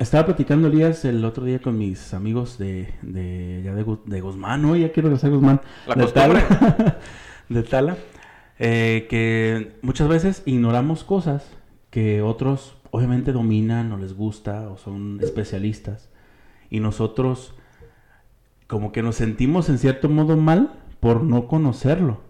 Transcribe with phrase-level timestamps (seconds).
[0.00, 4.62] Estaba platicando Elías el otro día con mis amigos de, de, ya de, de Guzmán,
[4.62, 4.74] ¿no?
[4.74, 5.60] Ya quiero regresar a Guzmán.
[5.86, 6.40] La de costumbre.
[6.48, 6.98] Tala.
[7.50, 7.96] de Tala.
[8.58, 11.50] eh, que muchas veces ignoramos cosas
[11.90, 16.08] que otros obviamente dominan o les gusta o son especialistas.
[16.70, 17.54] Y nosotros
[18.68, 22.20] como que nos sentimos en cierto modo mal por no conocerlo.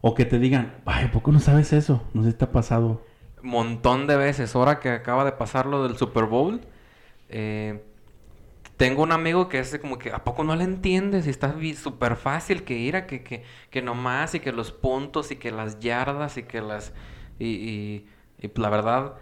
[0.00, 2.02] O que te digan, ay, ¿a poco no sabes eso?
[2.12, 3.02] No sé si te ha pasado.
[3.40, 4.56] montón de veces.
[4.56, 6.62] Ahora que acaba de pasar lo del Super Bowl,
[7.30, 7.82] eh,
[8.76, 11.26] tengo un amigo que es como que, ¿a poco no le entiendes?
[11.26, 15.30] Y está súper fácil que ir a que, que, que nomás y que los puntos
[15.30, 16.94] y que las yardas y que las...
[17.38, 18.06] Y,
[18.54, 19.14] la verdad,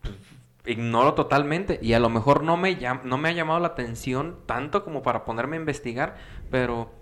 [0.00, 0.14] pues,
[0.66, 1.78] ignoro totalmente.
[1.80, 5.24] Y a lo mejor no me, no me ha llamado la atención tanto como para
[5.24, 6.16] ponerme a investigar,
[6.50, 6.92] pero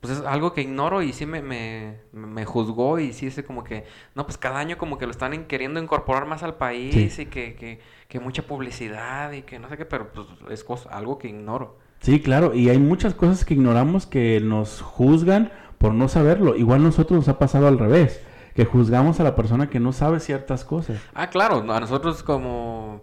[0.00, 3.64] pues es algo que ignoro y sí me, me, me juzgó y sí es como
[3.64, 7.22] que, no, pues cada año como que lo están queriendo incorporar más al país Sí.
[7.22, 10.88] y que, que, que mucha publicidad y que no sé qué, pero pues es cosa,
[10.90, 11.78] algo que ignoro.
[12.00, 16.56] Sí, claro, y hay muchas cosas que ignoramos que nos juzgan por no saberlo.
[16.56, 18.22] Igual nosotros nos ha pasado al revés,
[18.54, 20.98] que juzgamos a la persona que no sabe ciertas cosas.
[21.14, 23.02] Ah, claro, a nosotros como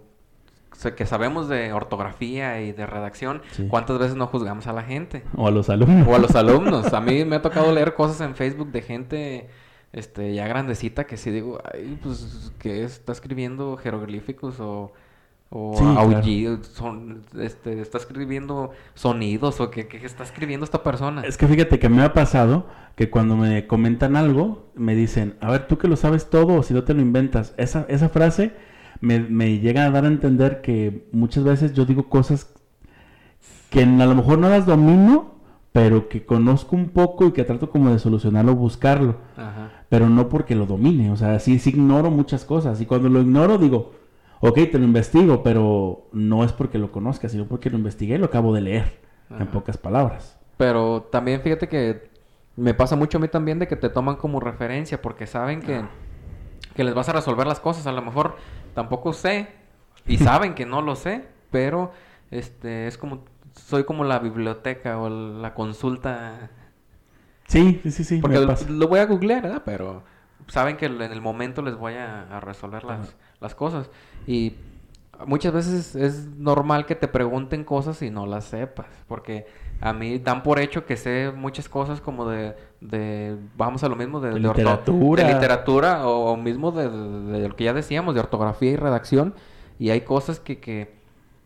[0.96, 3.66] que sabemos de ortografía y de redacción, Sí.
[3.68, 5.24] ¿cuántas veces no juzgamos a la gente?
[5.36, 6.06] O a los alumnos.
[6.08, 6.92] O a los alumnos.
[6.94, 9.48] A mí me ha tocado leer cosas en Facebook de gente
[9.92, 14.92] este ya grandecita que sí digo, ay, pues que está escribiendo jeroglíficos o
[15.50, 16.00] o Sí, claro.
[16.00, 21.22] aullidos, son este está escribiendo sonidos o que, que está escribiendo esta persona.
[21.22, 25.50] Es que fíjate que me ha pasado que cuando me comentan algo, me dicen, a
[25.50, 27.54] ver, tú que lo sabes todo o si no te lo inventas.
[27.56, 28.52] Esa, esa frase
[29.00, 32.54] me, me llega a dar a entender que muchas veces yo digo cosas
[33.70, 35.34] que a lo mejor no las domino,
[35.72, 39.16] pero que conozco un poco y que trato como de solucionarlo, buscarlo.
[39.36, 39.70] Ajá.
[39.88, 43.20] pero no porque lo domine, o sea, sí, sí ignoro muchas cosas y cuando lo
[43.20, 43.92] ignoro digo,
[44.40, 48.18] ok, te lo investigo, pero no es porque lo conozca, sino porque lo investigué y
[48.18, 50.38] lo acabo de leer, en pocas palabras.
[50.56, 52.10] Pero también fíjate que
[52.56, 55.82] me pasa mucho a mí también de que te toman como referencia porque saben que,
[56.74, 57.86] que les vas a resolver las cosas.
[57.86, 58.36] A lo mejor
[58.74, 59.48] tampoco sé
[60.06, 61.92] y saben que no lo sé, pero
[62.30, 66.50] este es como soy como la biblioteca o la consulta
[67.48, 69.62] Sí, sí, sí, porque lo, voy a googlear, ¿verdad?
[69.64, 70.02] Pero
[70.48, 73.88] saben que en el momento les voy a, a resolver las, las cosas.
[74.26, 74.52] Y
[75.26, 78.86] muchas veces es normal que te pregunten cosas y no las sepas.
[79.08, 79.46] Porque
[79.80, 83.96] a mí dan por hecho que sé muchas cosas como de, de vamos a lo
[83.96, 85.24] mismo, de, De literatura.
[85.24, 89.34] de literatura o, o mismo de, lo que ya decíamos, de ortografía y redacción.
[89.78, 90.94] Y hay cosas que, que,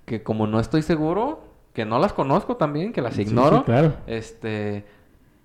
[0.06, 1.44] que como no estoy seguro,
[1.74, 3.64] que no las conozco también, que las Sí, sí, ignoro.
[3.64, 3.94] claro.
[4.06, 4.86] Este,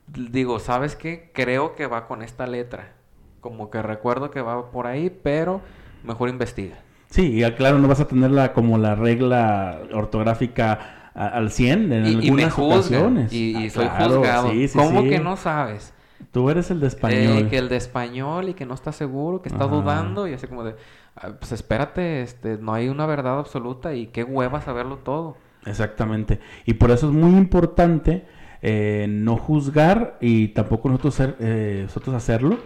[0.08, 1.32] digo, ¿sabes qué?
[1.34, 2.94] Creo que va con esta letra.
[3.42, 5.62] Como que recuerdo que va por ahí, pero
[6.04, 6.78] mejor investiga.
[7.10, 11.92] Sí, y claro, no vas a tener la, como la regla ortográfica a- al 100
[11.92, 12.78] en Y, y algunas me juzgan.
[12.80, 13.34] ocasiones.
[13.34, 14.52] Y, y Ah, soy claro, juzgado.
[14.52, 15.10] sí, sí, ¿Cómo sí.
[15.10, 15.94] que no sabes?
[16.32, 17.50] Tú eres el de Eh, español.
[17.50, 19.76] que el de español y que no está seguro, que está Ajá.
[19.76, 20.76] dudando y así como de,
[21.16, 25.38] "Ah, pues espérate, este, no hay una verdad absoluta y qué hueva saberlo todo.
[25.66, 26.40] Exactamente.
[26.66, 28.26] Y por eso es muy importante
[28.64, 32.58] eh, no juzgar y tampoco nosotros, ser- eh, nosotros hacerlo.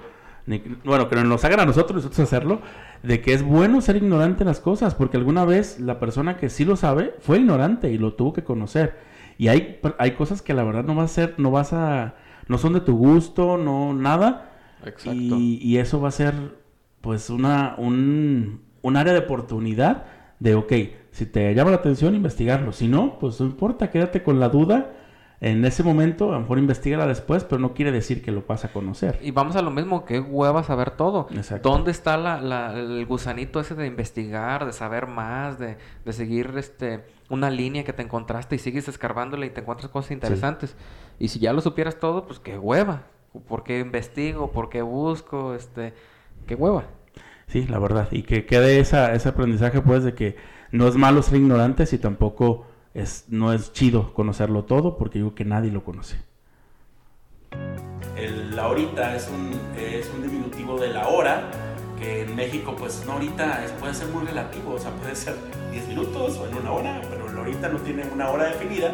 [0.83, 2.61] Bueno, que nos hagan a nosotros nosotros hacerlo.
[3.03, 4.95] De que es bueno ser ignorante en las cosas.
[4.95, 8.43] Porque alguna vez la persona que sí lo sabe fue ignorante y lo tuvo que
[8.43, 8.97] conocer.
[9.37, 12.15] Y hay, hay cosas que la verdad no vas a ser, no vas a,
[12.47, 14.51] no son de tu gusto, no nada.
[14.85, 15.11] Exacto.
[15.11, 16.33] Y, y eso va a ser,
[17.01, 20.05] pues, una, un, un área de oportunidad
[20.39, 20.73] de, ok,
[21.11, 22.71] si te llama la atención, investigarlo.
[22.71, 24.91] Si no, pues no importa, quédate con la duda
[25.41, 26.29] en ese momento.
[26.29, 29.19] A lo mejor investigala después, pero no quiere decir que lo vas a conocer.
[29.21, 31.27] Y vamos a lo mismo, qué hueva saber todo.
[31.35, 31.69] Exacto.
[31.69, 36.53] ¿Dónde está la, la- el gusanito ese de investigar, de saber más, de, de seguir
[36.57, 40.75] este una línea que te encontraste y sigues escarbándole y te encuentras cosas interesantes?
[41.19, 43.03] Y si ya lo supieras todo, pues qué hueva.
[43.47, 44.51] ¿Por qué investigo?
[44.51, 45.53] ¿Por qué busco?
[45.55, 45.93] Este,
[46.47, 46.83] qué hueva.
[47.47, 48.07] Sí, la verdad.
[48.11, 50.35] Y que quede esa, ese aprendizaje, pues, de que
[50.71, 55.35] no es malo ser ignorantes y tampoco es, no es chido conocerlo todo, porque digo
[55.35, 56.17] que nadie lo conoce.
[58.15, 61.49] El la horita es un, es un diminutivo de la hora,
[61.97, 65.35] que en México, pues, una horita es- puede ser muy relativo, o sea, puede ser
[65.71, 68.93] 10 minutos o en una hora, pero la horita no tiene una hora definida.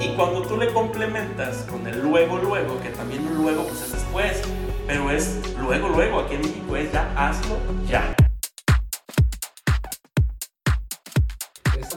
[0.00, 3.92] Y cuando tú le complementas con el luego, luego, que también un luego pues es
[3.92, 4.42] después,
[4.86, 7.56] pero es luego, luego, aquí en México es ya hazlo
[7.88, 8.14] ya.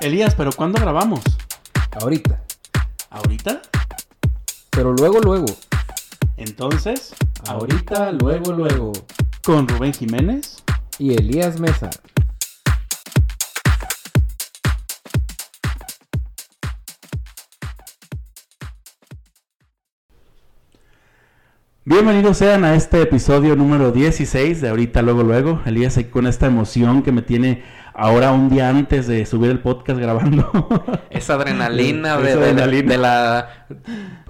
[0.00, 1.20] Elías, ¿pero cuándo grabamos?
[2.00, 2.42] Ahorita.
[3.10, 3.62] ¿Ahorita?
[4.70, 5.46] Pero luego, luego.
[6.36, 7.14] Entonces,
[7.48, 8.92] Ahorita, luego, luego.
[9.44, 10.62] con Rubén Jiménez.
[10.98, 11.90] Y Elías Mesa.
[21.86, 25.60] Bienvenidos sean a este episodio número 16 de ahorita, luego, luego.
[25.66, 30.00] Elías con esta emoción que me tiene ahora un día antes de subir el podcast
[30.00, 30.50] grabando.
[31.10, 32.90] Esa adrenalina, de, Esa de- adrenalina.
[32.92, 33.66] de la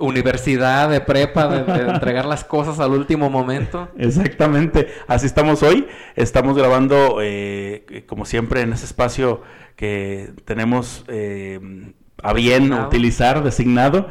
[0.00, 3.88] universidad, de prepa, de, de entregar las cosas al último momento.
[3.98, 5.86] Exactamente, así estamos hoy.
[6.16, 9.42] Estamos grabando, eh, como siempre, en ese espacio
[9.76, 11.60] que tenemos eh,
[12.20, 12.86] a bien Designado.
[12.88, 14.08] utilizar, designado.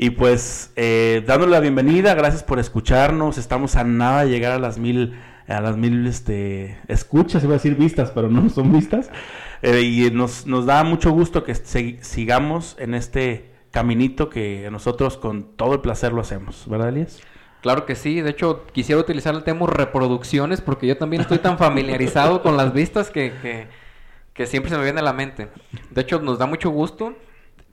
[0.00, 3.36] Y pues, eh, dándole la bienvenida, gracias por escucharnos.
[3.36, 5.18] Estamos a nada de llegar a las mil,
[5.48, 9.10] a las mil este, escuchas, iba a decir vistas, pero no son vistas.
[9.60, 15.56] Eh, y nos, nos da mucho gusto que sigamos en este caminito que nosotros con
[15.56, 17.20] todo el placer lo hacemos, ¿verdad, Elias?
[17.60, 21.58] Claro que sí, de hecho quisiera utilizar el tema reproducciones porque yo también estoy tan
[21.58, 23.66] familiarizado con las vistas que,
[24.32, 25.48] que siempre se me viene a la mente.
[25.90, 27.16] De hecho nos da mucho gusto,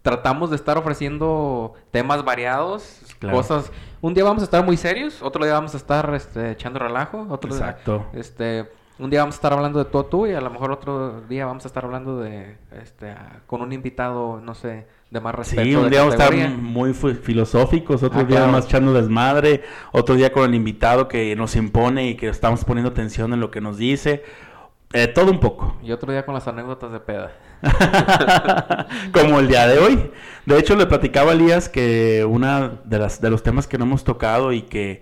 [0.05, 3.37] tratamos de estar ofreciendo temas variados, Claro.
[3.37, 3.71] cosas...
[4.01, 7.25] Un día vamos a estar muy serios, otro día vamos a estar este, echando relajo,
[7.31, 8.05] otro día- Exacto.
[8.13, 8.69] este,
[8.99, 11.21] un día vamos a estar hablando de tú a tú y a lo mejor otro
[11.27, 13.15] día vamos a estar hablando de, este,
[13.47, 15.63] con un invitado, no sé, de más respeto.
[15.63, 18.51] Sí, un día vamos a estar muy filosóficos, otro Ah, día claro.
[18.51, 22.91] más echando desmadre, otro día con el invitado que nos impone y que estamos poniendo
[22.91, 24.23] atención en lo que nos dice.
[24.95, 25.75] Eh, todo un poco.
[25.83, 27.33] Y otro día con las anécdotas de peda.
[29.11, 30.11] Como el día de hoy.
[30.45, 33.83] De hecho, le platicaba a Elías que una de las de los temas que no
[33.83, 35.01] hemos tocado y que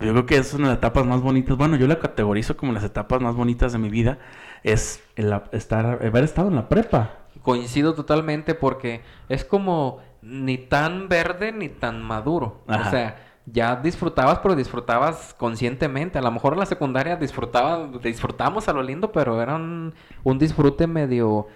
[0.00, 2.72] yo creo que es una de las etapas más bonitas, bueno, yo la categorizo como
[2.72, 4.18] las etapas más bonitas de mi vida,
[4.64, 7.18] es el estar, haber estado en la prepa.
[7.42, 12.62] Coincido totalmente porque es como ni tan verde ni tan maduro.
[12.66, 12.88] Ajá.
[12.88, 13.16] O sea,
[13.46, 16.18] ya disfrutabas, pero disfrutabas conscientemente.
[16.18, 20.38] A lo mejor en la secundaria disfrutaba, disfrutamos a lo lindo, pero era un, un
[20.38, 21.46] disfrute medio...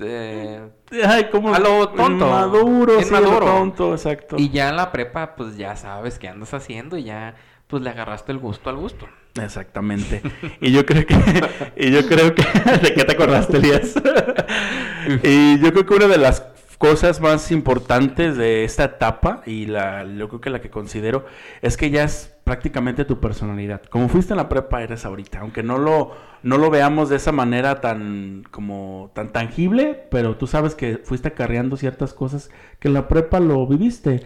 [0.00, 0.68] eh,
[1.06, 2.28] Ay, como A lo tonto.
[2.28, 3.46] Maduro, sí, a lo maduro.
[3.46, 4.36] tonto, exacto.
[4.38, 7.34] y ya en la prepa, pues ya sabes qué andas haciendo y ya
[7.66, 9.08] pues le agarraste el gusto al gusto.
[9.40, 10.22] Exactamente.
[10.60, 11.14] Y yo creo que,
[11.76, 12.42] y yo creo que,
[12.82, 13.94] ¿de qué te acordaste, Elías?
[15.22, 16.40] y yo creo que una de las
[16.78, 21.26] cosas más importantes de esta etapa, y la, yo creo que la que considero,
[21.62, 23.82] es que ya es prácticamente tu personalidad.
[23.82, 25.40] Como fuiste en la prepa, eres ahorita.
[25.40, 26.12] Aunque no lo,
[26.42, 31.28] no lo veamos de esa manera tan, como, tan tangible, pero tú sabes que fuiste
[31.28, 34.22] acarreando ciertas cosas que en la prepa lo viviste.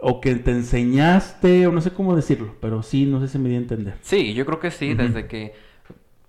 [0.00, 3.48] O que te enseñaste, o no sé cómo decirlo, pero sí, no sé si me
[3.48, 3.94] di a entender.
[4.02, 5.54] Sí, yo creo que sí, desde que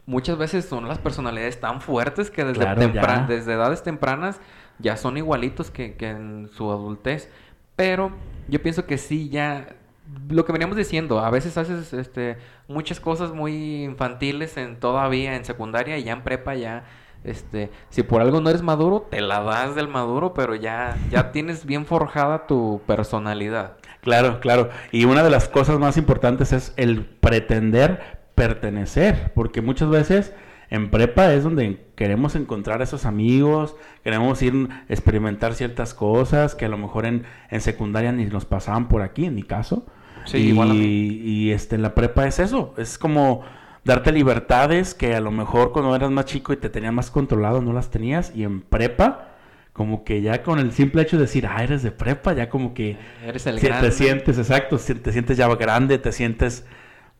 [0.07, 4.41] muchas veces son las personalidades tan fuertes que desde, Claro, desde edades tempranas
[4.79, 7.29] ya son igualitos que, que en su adultez.
[7.75, 8.11] Pero
[8.47, 9.75] yo pienso que sí, ya
[10.29, 15.45] lo que veníamos diciendo, a veces haces este, muchas cosas muy infantiles en todavía en
[15.45, 16.85] secundaria y ya en prepa ya...
[17.21, 21.33] Este, si por algo no eres maduro, te la das del maduro, pero ya, ya
[21.33, 23.75] tienes bien forjada tu personalidad.
[23.99, 24.69] Claro, claro.
[24.93, 30.33] Y una de las cosas más importantes es el pretender pertenecer, porque muchas veces
[30.69, 36.55] en prepa es donde queremos encontrar a esos amigos, queremos ir a experimentar ciertas cosas
[36.55, 39.85] que a lo mejor en, en secundaria ni nos pasaban por aquí, en mi caso.
[40.25, 40.79] Sí, y, igual a mí.
[40.85, 43.43] y este, la prepa es eso, es como
[43.83, 47.61] darte libertades que a lo mejor cuando eras más chico y te tenías más controlado
[47.61, 49.25] no las tenías, y en prepa...
[49.71, 52.73] Como que ya con el simple hecho de decir, ah, eres de prepa, ya como
[52.73, 53.87] que Eres el grande.
[53.89, 56.65] te sientes, exacto, si- te sientes ya grande, te sientes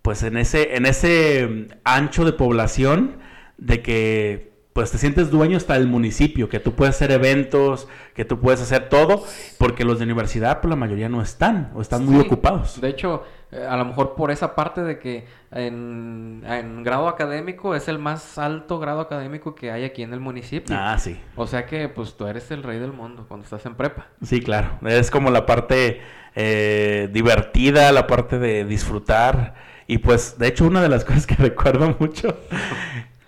[0.02, 3.16] pues en ese, en ese mm, ancho de población
[3.60, 8.24] de que pues te sientes dueño hasta del municipio, que tú puedes hacer eventos, que
[8.24, 9.26] tú puedes hacer todo,
[9.58, 12.80] porque los de universidad, pues la mayoría no están, o están muy ocupados.
[12.80, 17.76] De hecho, eh, a lo mejor por esa parte de que en, en grado académico
[17.76, 20.76] es el más alto grado académico que hay aquí en el municipio.
[20.80, 21.20] Ah, sí.
[21.36, 24.08] O sea que pues tú eres el rey del mundo cuando estás en prepa.
[24.22, 24.80] Sí, claro.
[24.88, 26.00] Es como la parte
[26.36, 29.56] eh, divertida, la parte de disfrutar.
[29.88, 32.38] Y pues, de hecho, una de las cosas que recuerdo mucho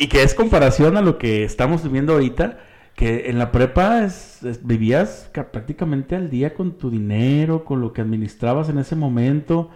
[0.01, 2.59] y que es comparación a lo que estamos viviendo ahorita,
[2.95, 7.93] que en la prepa es- vivías ca- prácticamente al día con tu dinero, con lo
[7.93, 9.69] que administrabas en ese momento.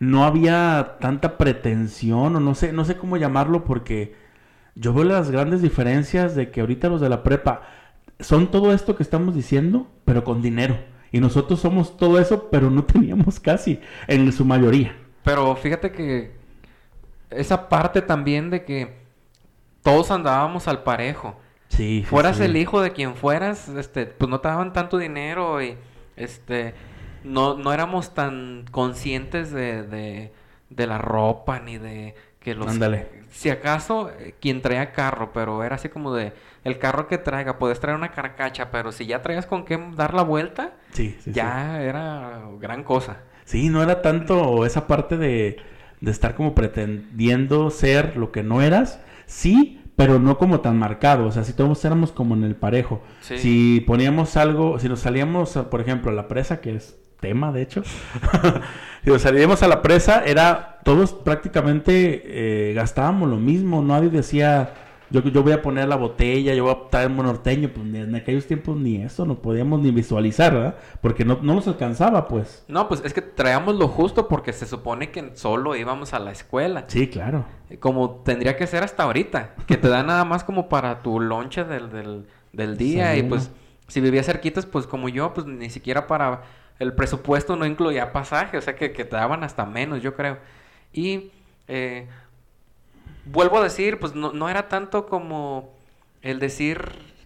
[0.00, 4.14] No había tanta pretensión, o no sé, no sé cómo llamarlo, porque
[4.74, 7.62] yo veo las grandes diferencias de que ahorita los de la prepa
[8.20, 10.76] son todo esto que estamos diciendo, pero con dinero.
[11.12, 14.96] Y nosotros somos todo eso, pero no teníamos casi, en su mayoría.
[15.24, 16.32] Pero fíjate que
[17.30, 19.07] esa parte también de que
[19.82, 21.36] todos andábamos al parejo.
[21.68, 22.04] Sí.
[22.04, 22.44] sí, Fueras sí.
[22.44, 25.76] el hijo de quien fueras, este, pues no te daban tanto dinero y
[26.16, 26.74] este
[27.24, 30.32] no, no éramos tan conscientes de, de,
[30.70, 33.08] de la ropa ni de que los Ándale.
[33.30, 36.32] si acaso eh, quien traía carro, pero era así como de
[36.64, 40.14] el carro que traiga, puedes traer una carcacha, pero si ya traías con qué dar
[40.14, 40.72] la vuelta,
[41.26, 43.18] ya era gran cosa.
[43.44, 45.58] Sí, no era tanto esa parte de,
[46.00, 49.00] de estar como pretendiendo ser lo que no eras.
[49.28, 51.26] Sí, pero no como tan marcado.
[51.26, 53.02] O sea, si todos éramos como en el parejo.
[53.20, 53.38] Sí.
[53.38, 57.62] Si poníamos algo, si nos salíamos, por ejemplo, a la presa, que es tema, de
[57.62, 57.82] hecho.
[59.04, 63.82] si nos salíamos a la presa, era todos prácticamente eh, gastábamos lo mismo.
[63.82, 64.72] Nadie decía,
[65.10, 67.70] yo, yo voy a poner la botella, yo voy a traer un norteño.
[67.70, 70.76] Pues en aquellos tiempos ni eso, no podíamos ni visualizar, ¿verdad?
[71.00, 72.64] Porque no, no nos alcanzaba, pues.
[72.68, 76.32] No, pues es que traíamos lo justo porque se supone que solo íbamos a la
[76.32, 76.84] escuela.
[76.88, 77.44] Sí, claro.
[77.80, 81.64] Como tendría que ser hasta ahorita, que te da nada más como para tu lonche
[81.64, 83.50] del, del, del día y pues
[83.88, 86.42] si vivías cerquitas, pues como yo, pues ni siquiera para
[86.78, 90.38] el presupuesto no incluía pasaje, o sea que, que te daban hasta menos, yo creo.
[90.92, 91.30] Y
[91.66, 92.06] eh,
[93.26, 95.70] vuelvo a decir, pues no, no era tanto como
[96.22, 96.80] el decir,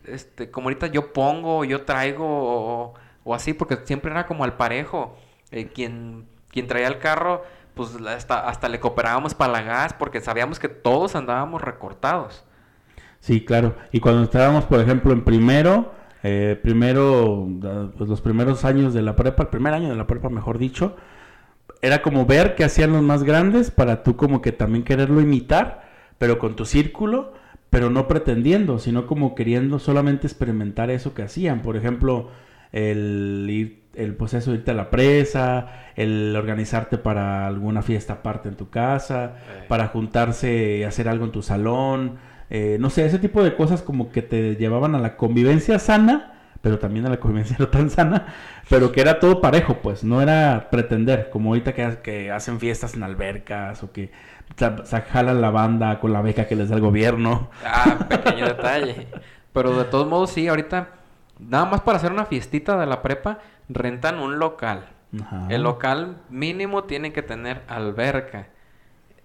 [0.06, 4.56] este, como ahorita yo pongo, yo traigo o, o así, porque siempre era como al
[4.56, 5.16] parejo.
[5.50, 7.42] Eh, quien, quien traía el carro,
[7.74, 12.44] pues hasta, hasta le cooperábamos para la gas, porque sabíamos que todos andábamos recortados.
[13.20, 13.76] Sí, claro.
[13.92, 19.02] Y cuando estábamos, por ejemplo, en primero, eh, primero, da- pues los primeros años de
[19.02, 20.96] la prepa, el primer año de la prepa, mejor dicho,
[21.80, 25.82] era como ver qué hacían los más grandes para tú como que también quererlo imitar,
[26.18, 27.32] pero con tu círculo,
[27.70, 31.62] pero no pretendiendo, sino como queriendo solamente experimentar eso que hacían.
[31.62, 32.28] Por ejemplo,
[32.72, 38.48] el ir, el proceso de irte a la presa, el organizarte para alguna fiesta aparte
[38.48, 39.64] en tu casa, Eh.
[39.68, 42.16] para juntarse y hacer algo en tu salón.
[42.54, 46.31] eh, no sé, ese tipo de cosas como que te llevaban a la convivencia sana,
[46.62, 48.26] pero también a la convivencia no tan sana,
[48.70, 52.94] pero que era todo parejo, pues, no era pretender, como ahorita que, que hacen fiestas
[52.94, 54.10] en albercas o que
[54.56, 57.50] sa- jalan la banda con la beca que les da el gobierno.
[57.66, 59.08] Ah, pequeño detalle.
[59.52, 60.88] Pero de todos modos, sí, ahorita,
[61.38, 64.86] nada más para hacer una fiestita de la prepa, rentan un local.
[65.20, 65.46] Ajá.
[65.50, 68.46] El local mínimo tiene que tener alberca.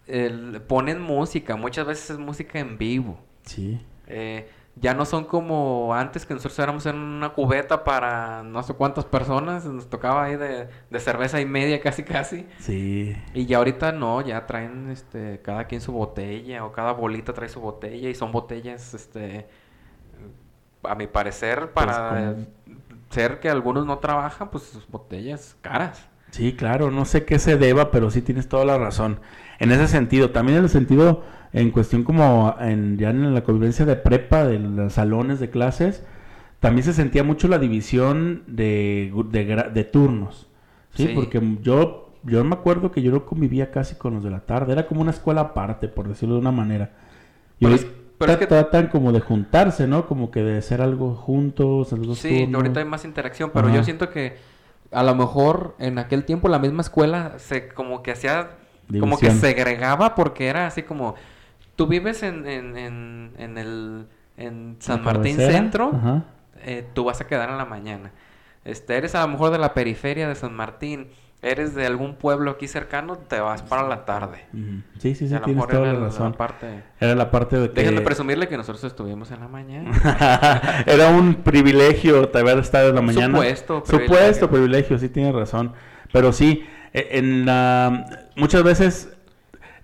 [0.08, 3.20] El- ponen música, muchas veces es música en vivo.
[3.44, 3.80] Sí.
[4.08, 4.50] Eh,
[4.80, 9.06] ya no son como antes que nosotros éramos en una cubeta para no sé cuántas
[9.06, 12.48] personas, nos tocaba ahí de, de cerveza y media casi casi.
[12.60, 13.16] Sí.
[13.34, 17.50] Y ya ahorita no, ya traen este cada quien su botella o cada bolita trae
[17.50, 19.48] su botella y son botellas este
[20.84, 22.46] a mi parecer para como-
[23.10, 26.08] ser que algunos no trabajan, pues sus botellas caras.
[26.32, 29.22] Sí, claro, no sé qué se deba, pero sí tienes toda la razón.
[29.60, 31.24] En ese sentido, también en el sentido,
[31.60, 36.04] en cuestión como en, ya en la convivencia de prepa, de los salones de clases,
[36.60, 40.48] también se sentía mucho la división de, de, turnos.
[40.94, 41.08] ¿sí?
[41.08, 41.12] Sí.
[41.16, 44.74] Porque yo, yo me acuerdo que yo no convivía casi con los de la tarde,
[44.74, 46.92] era como una escuela aparte, por decirlo de una manera.
[47.60, 50.08] Y Pero es- ahorita pero es que- tratan como de juntarse, ¿no?
[50.08, 52.56] Como que de hacer algo juntos, en los Sí, turnos.
[52.62, 53.78] ahorita hay más interacción, pero Ajá.
[53.78, 54.38] yo siento que
[54.92, 58.52] a lo mejor en aquel tiempo la misma escuela se como que hacía
[59.02, 61.16] como que segregaba porque era así como
[61.78, 66.24] tú vives en, en, en, en el en San Martín cabecera, Centro, Ajá.
[66.62, 68.12] eh, tú vas a quedar en la mañana.
[68.66, 71.08] Este, eres a lo mejor de la periferia de San Martín,
[71.42, 74.46] eres de algún pueblo aquí cercano, te vas para la tarde.
[75.00, 76.34] Sí, sí, sí, a lo tienes mejor toda era la la razón.
[76.34, 76.84] parte.
[77.00, 77.76] Era la parte de que...
[77.80, 79.92] Déjenme presumirle que nosotros estuvimos en la mañana.
[80.86, 83.38] Era un privilegio haber estado en la mañana.
[83.38, 84.50] Supuesto Supuesto privilegio.
[84.50, 85.74] privilegio, sí tienes razón.
[86.12, 88.06] Pero sí, e- en la,
[88.36, 89.17] muchas veces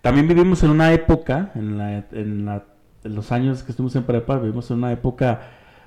[0.03, 2.65] también vivimos en una época, en la, en la
[3.03, 5.41] los años que estuvimos en prepa, vivimos en una época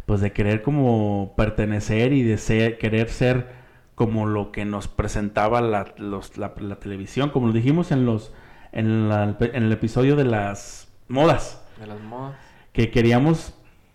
[0.06, 3.46] pues de querer como pertenecer y de ser, querer ser
[3.94, 8.32] como lo que nos presentaba la, los- la- la televisión, como lo dijimos en los
[8.72, 12.36] en, la- en el episodio de las modas, De las modas.
[12.72, 13.54] que queríamos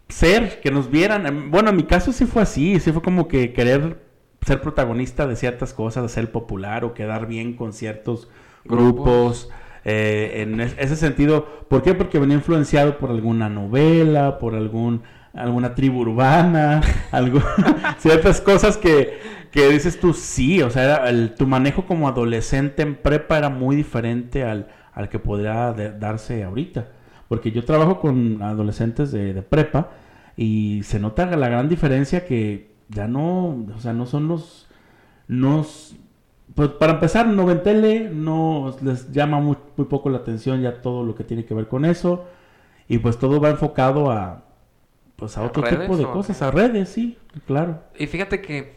[0.09, 1.27] ser, que nos vieran.
[1.27, 4.01] Em, Bueno, en mi caso sí fue así, sí fue como que querer
[4.41, 8.27] ser protagonista de ciertas cosas, ser popular o quedar bien con ciertos
[8.65, 9.49] grupos.
[9.85, 11.93] Eh, en es- ese sentido, ¿por qué?
[11.93, 15.01] Porque venía influenciado por alguna novela, por algún
[15.33, 16.81] alguna tribu urbana,
[17.99, 19.19] ciertas cosas que,
[19.51, 23.75] que dices tú sí, o sea, el- tu manejo como adolescente en prepa era muy
[23.75, 26.87] diferente al, al que podría darse ahorita.
[27.27, 29.91] Porque yo trabajo con adolescentes de, prepa
[30.35, 34.67] y se nota la gran diferencia que ya no, o sea, no son los,
[35.29, 35.95] nos,
[36.55, 40.81] pues para empezar, no ven tele, no les llama muy, muy poco la atención ya
[40.81, 42.25] todo lo que tiene que ver con eso
[42.87, 44.43] y pues todo va enfocado a,
[45.15, 46.43] pues a ¿A otro tipo de cosas, qué?
[46.45, 47.17] a redes, sí,
[47.47, 47.79] claro.
[47.97, 48.75] Y fíjate que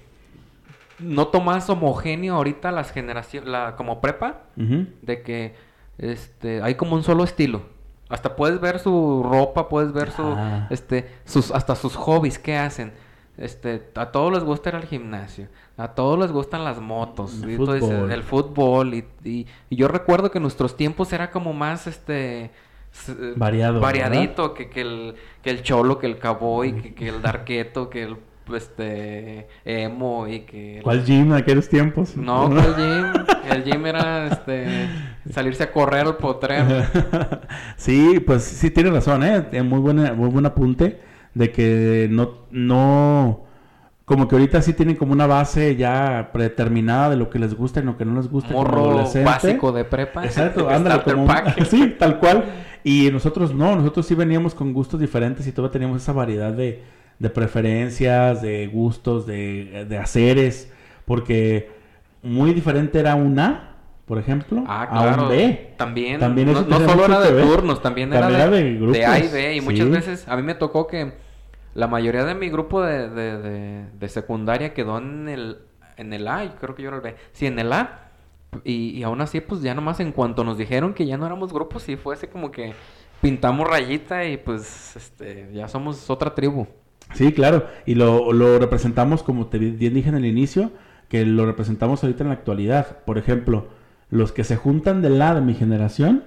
[0.99, 5.55] noto más homogéneo ahorita las generaciones, la, como prepa, de que
[5.99, 7.63] este hay como un solo estilo.
[8.09, 10.69] Hasta puedes ver su ropa, puedes ver su Ah.
[10.71, 12.93] este sus hasta sus hobbies que hacen.
[13.37, 17.51] Este, a todos les gusta ir al gimnasio, a todos les gustan las motos, El
[17.51, 18.13] y tú dices, fútbol.
[18.13, 22.53] el fútbol y, y- y yo recuerdo que en nuestros tiempos era como más este
[22.93, 27.23] s- Variado, variadito que, que el que el cholo, que el cowboy, que, que el
[27.23, 28.17] darqueto, que el
[28.55, 32.17] este emo y que el- ¿Cuál gym en aquellos tiempos?
[32.17, 34.91] no, el gym, el gym era este
[35.31, 36.69] salirse a correr al potrero.
[37.77, 39.47] sí, pues sí tiene razón, ¿eh?
[39.53, 41.01] Eh, Muy, buena, muy buen apunte
[41.35, 43.45] de que no, no,
[44.05, 47.81] como que ahorita sí tienen como una base ya predeterminada de lo que les gusta
[47.81, 50.25] y lo que no les gusta Morro básico de prepa.
[50.25, 51.31] Exacto, ándale, como un-
[51.67, 52.45] sí, tal cual.
[52.85, 56.83] Y nosotros no, nosotros sí veníamos con gustos diferentes y todavía teníamos esa variedad de,
[57.19, 60.71] de preferencias, de gustos, de, de haceres,
[61.07, 61.71] porque
[62.23, 63.74] muy diferente era un A,
[64.07, 65.23] por ejemplo, Ah, a claro.
[65.25, 65.75] un B.
[65.77, 69.07] También, También no, solo era de turnos, también, También era era de, de grupos, de
[69.07, 69.57] A y B.
[69.57, 71.13] Y muchas veces a mí me tocó que
[71.75, 75.59] la mayoría de mi grupo de, de, de- de secundaria quedó en el,
[75.97, 77.17] en el A, y creo que yo era el B.
[77.33, 78.01] Sí, en el A.
[78.63, 81.53] Y, y aún así, pues ya nomás en cuanto nos dijeron que ya no éramos
[81.53, 82.73] grupos, sí fue así como que
[83.21, 86.67] pintamos rayita y pues este ya somos otra tribu.
[87.15, 87.67] Sí, claro.
[87.85, 90.71] Y lo, lo representamos, como te bien dije en el inicio,
[91.09, 92.99] que lo representamos ahorita en la actualidad.
[93.05, 93.67] Por ejemplo,
[94.11, 96.25] los que se juntan de la de mi generación,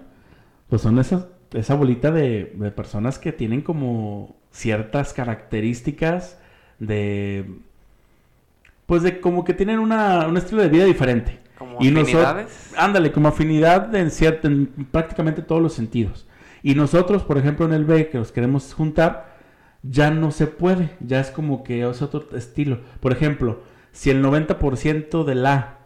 [0.70, 6.38] pues son esas, esa bolita de, de personas que tienen como ciertas características
[6.80, 7.60] de...
[8.86, 11.40] Pues de como que tienen una, un estilo de vida diferente.
[11.58, 12.74] Como Y nosotros, afinidades.
[12.78, 16.26] ándale, como afinidad en, cierto, en prácticamente todos los sentidos.
[16.64, 19.38] Y nosotros, por ejemplo, en el B, que los queremos juntar,
[19.84, 20.92] ya no se puede.
[21.02, 22.80] Ya es como que es otro estilo.
[23.02, 23.62] Por ejemplo,
[23.92, 25.77] si el 90% del A,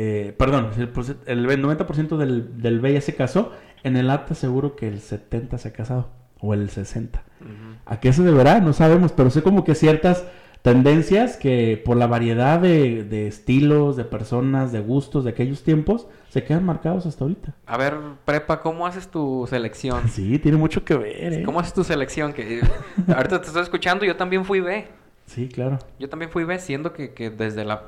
[0.00, 4.24] eh, perdón, el, porce- el 90% del, del B ya se casó, en el A
[4.26, 6.08] te aseguro que el 70 se ha casado.
[6.40, 7.24] O el 60.
[7.40, 7.50] Ujú.
[7.84, 8.60] ¿A qué se deberá?
[8.60, 10.24] No sabemos, pero sé como que ciertas
[10.62, 16.06] tendencias que por la variedad de, de estilos, de personas, de gustos de aquellos tiempos,
[16.28, 17.54] se quedan marcados hasta ahorita.
[17.66, 20.08] A ver, prepa, ¿cómo haces tu selección?
[20.08, 21.42] Sí, tiene mucho que ver, ¿eh?
[21.44, 22.32] ¿Cómo haces tu selección?
[22.32, 22.60] Que
[23.08, 24.86] ahorita te estoy escuchando, yo también fui B.
[25.26, 25.78] Sí, claro.
[25.98, 27.82] Yo también fui B, siendo que, que desde la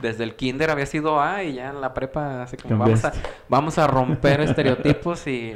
[0.00, 3.12] desde el kinder había sido A y ya en la prepa así como vamos a,
[3.48, 5.54] vamos a romper estereotipos y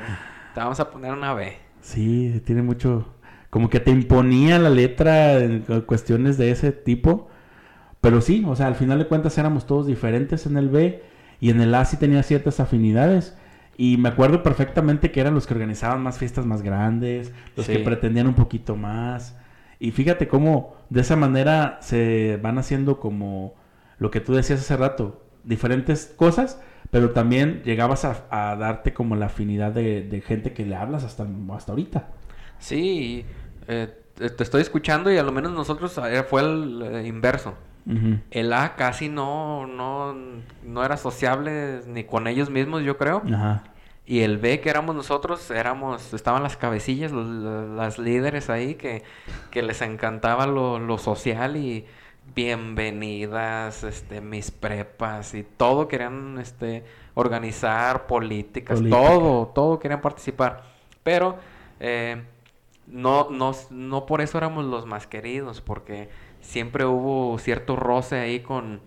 [0.55, 1.57] te vamos a poner una B.
[1.81, 3.15] Sí, tiene mucho...
[3.51, 7.29] Como que te imponía la letra en cu- cuestiones de ese tipo.
[8.01, 11.03] Pero sí, o sea, al final de cuentas éramos todos diferentes en el B
[11.41, 13.37] y en el A sí tenía ciertas afinidades.
[13.77, 17.73] Y me acuerdo perfectamente que eran los que organizaban más fiestas más grandes, los Sí.
[17.73, 19.37] que pretendían un poquito más.
[19.81, 23.55] Y fíjate cómo de esa manera se van haciendo como
[24.01, 26.61] lo que tú decías hace rato, diferentes cosas,
[26.91, 31.05] pero también llegabas a, a darte como la afinidad de, de gente que le hablas
[31.05, 32.09] hasta, hasta ahorita.
[32.59, 33.25] Sí,
[33.69, 37.55] eh, te estoy escuchando y a lo menos nosotros eh, fue el eh, inverso.
[38.31, 40.15] El A casi no, no,
[40.65, 43.23] no era sociable ni con ellos mismos, yo creo.
[43.33, 43.65] Ajá.
[44.07, 48.75] Y el B, que éramos nosotros, éramos, estaban las cabecillas, los- los- las líderes ahí
[48.75, 49.03] que,
[49.51, 51.85] que les encantaba lo, lo social y
[52.35, 59.03] bienvenidas, este, mis prepas y todo querían, este, organizar políticas, Política.
[59.03, 60.63] todo, todo querían participar.
[61.03, 61.37] Pero
[61.81, 62.23] eh,
[62.87, 66.09] no, no, no por eso éramos los más queridos, porque
[66.41, 68.81] siempre hubo cierto roce ahí con,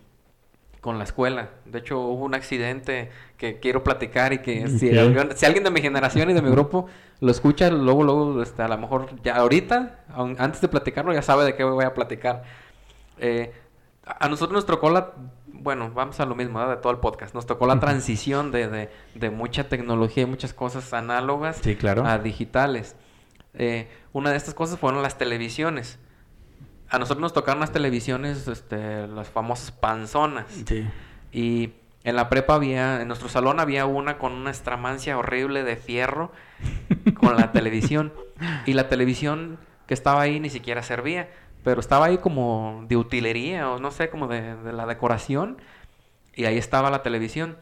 [0.82, 1.50] con la escuela.
[1.66, 5.72] De hecho, hubo un accidente que quiero platicar y que si, alguien, si alguien de
[5.72, 6.88] mi generación y de mi grupo
[7.20, 10.04] lo escucha, luego, luego, este, a lo mejor ya ahorita,
[10.38, 12.44] antes de platicarlo, ya sabe de qué voy a platicar.
[13.18, 13.54] Eh,
[14.06, 15.12] a nosotros nos tocó la...
[15.48, 16.66] Bueno, vamos a lo mismo.
[16.68, 17.34] De todo el podcast.
[17.34, 22.06] Nos tocó la transición de, de, de mucha tecnología y muchas cosas análogas Sí, claro.
[22.06, 22.96] a digitales.
[23.54, 26.00] Eh, una de estas cosas fueron las televisiones.
[26.90, 30.46] A nosotros nos tocaron las televisiones, este, las famosas panzonas.
[30.66, 30.86] Sí.
[31.32, 31.74] Y
[32.04, 36.32] en la prepa había, en nuestro salón había una con una estramancia horrible de fierro
[37.16, 38.12] con la televisión.
[38.66, 41.30] Y la televisión que estaba ahí ni siquiera servía,
[41.64, 45.58] pero estaba ahí como de utilería o no sé, como de, de la decoración.
[46.36, 47.58] Y ahí estaba la televisión.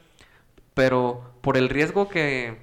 [0.73, 2.57] Pero por el riesgo que,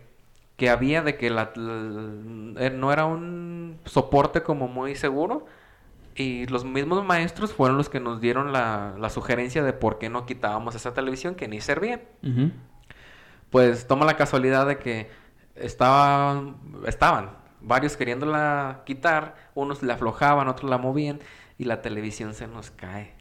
[0.57, 5.46] que había de que la, la- eh, no era un soporte como muy seguro,
[6.16, 10.09] y los mismos maestros fueron los que nos dieron la, la sugerencia de por qué
[10.11, 12.03] no quitábamos esa televisión que ni servía.
[13.51, 15.11] Pues toma la casualidad de que
[15.55, 17.31] estaban, estaban
[17.68, 21.20] varios queriéndola quitar, unos la aflojaban, otros la movían
[21.59, 23.14] y la televisión se nos cae.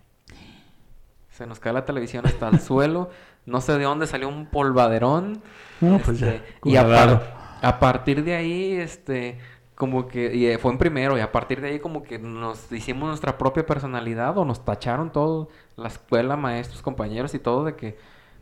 [1.29, 3.09] Se nos cae la televisión hasta el suelo,
[3.45, 5.43] no sé de dónde salió un polvaderón.
[5.79, 7.19] No, pues este, ya, y a, guardado.
[7.19, 9.39] par- a partir de ahí, este,
[9.75, 12.71] como que, y eh, fue en primero, y a partir de ahí como que nos
[12.71, 17.75] hicimos nuestra propia personalidad o nos tacharon todo, la escuela, maestros, compañeros y todo de
[17.75, 17.97] que,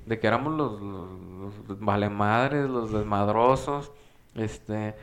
[0.05, 1.09] de que éramos los, los,
[1.67, 3.91] los valemadres, los desmadrosos,
[4.35, 4.95] este,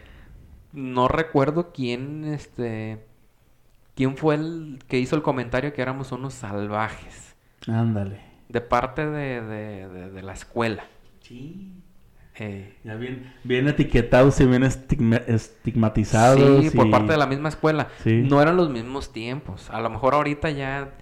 [0.72, 3.04] no recuerdo quién, este,
[3.94, 7.34] quién fue el que hizo el comentario que éramos unos salvajes,
[7.66, 8.20] Ándale.
[8.48, 10.84] de parte de, de, de- de la escuela.
[11.20, 11.72] Sí.
[12.36, 16.64] Eh, Ya bien, bien etiquetados y bien estigma- estigmatizados.
[16.64, 17.88] Sí, por parte de la misma escuela.
[18.02, 18.22] Sí.
[18.22, 19.68] No eran los mismos tiempos.
[19.70, 20.94] A lo mejor ahorita ya,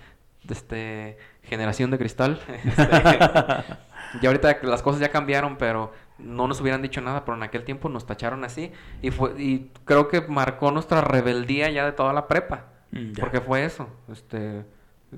[0.48, 2.40] este, generación de cristal.
[2.64, 2.82] este,
[4.20, 5.92] ya ahorita las cosas ya cambiaron, pero
[6.24, 8.72] no nos hubieran dicho nada, pero en aquel tiempo nos tacharon así.
[9.02, 12.66] Y fue, y creo que marcó nuestra rebeldía ya de toda la prepa.
[12.92, 13.12] Mm.
[13.18, 13.88] Porque fue eso.
[14.10, 14.64] Este,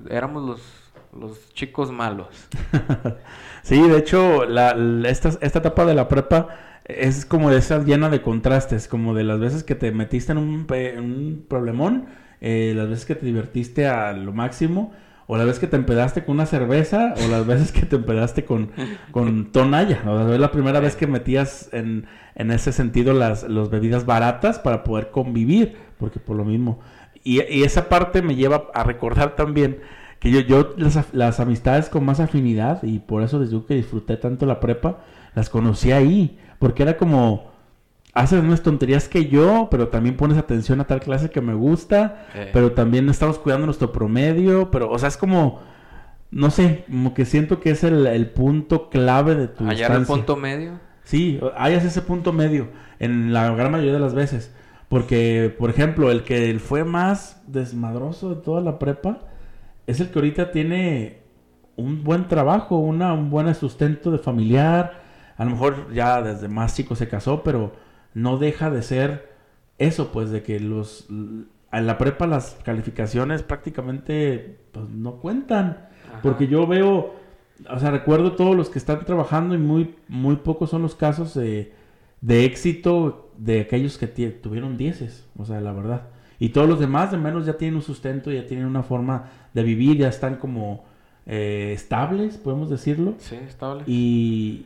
[0.09, 2.47] éramos los, los chicos malos.
[3.63, 4.75] Sí, de hecho, la,
[5.07, 6.49] esta, esta etapa de la prepa
[6.83, 10.37] es como de esa llena de contrastes, como de las veces que te metiste en
[10.37, 12.07] un, en un problemón,
[12.41, 14.91] eh, las veces que te divertiste a lo máximo,
[15.27, 18.45] o las veces que te empedaste con una cerveza, o las veces que te empedaste
[18.45, 18.71] con,
[19.11, 20.01] con tonalla.
[20.05, 22.05] O sea, es la primera vez que metías en,
[22.35, 26.79] en ese sentido las bebidas baratas para poder convivir, porque por lo mismo.
[27.23, 29.79] Y, y esa parte me lleva a recordar también
[30.19, 33.75] que yo, yo las, las amistades con más afinidad, y por eso les digo que
[33.75, 34.99] disfruté tanto la prepa,
[35.35, 37.52] las conocí ahí, porque era como,
[38.13, 42.27] haces unas tonterías que yo, pero también pones atención a tal clase que me gusta,
[42.35, 42.49] Eh.
[42.53, 45.61] pero también estamos cuidando nuestro promedio, pero, o sea, es como,
[46.31, 50.05] no sé, como que siento que es el, el punto clave de tu Hallar el
[50.05, 50.79] punto medio.
[51.03, 54.53] Sí, hayas ese punto medio en la gran mayoría de las veces.
[54.89, 59.19] Porque, por ejemplo, el que fue más desmadroso de toda la prepa
[59.87, 61.23] es el que ahorita tiene
[61.75, 65.01] un buen trabajo, una, un buen sustento de familiar.
[65.35, 67.73] A lo mejor ya desde más chico se casó, pero
[68.13, 69.33] no deja de ser
[69.77, 75.87] eso, pues, de que los en la prepa las calificaciones prácticamente pues, no cuentan.
[76.07, 76.21] Ajá.
[76.21, 77.15] Porque yo veo,
[77.69, 81.33] o sea, recuerdo todos los que están trabajando y muy, muy pocos son los casos
[81.33, 81.73] de,
[82.21, 86.07] de éxito de aquellos que tuvieron dieces, o sea, la verdad.
[86.39, 89.63] Y todos los demás, de menos, ya tienen un sustento, ya tienen una forma de
[89.63, 90.83] vivir, ya están como
[91.25, 93.15] eh, estables, podemos decirlo.
[93.17, 93.83] Sí, estable.
[93.87, 94.65] Y,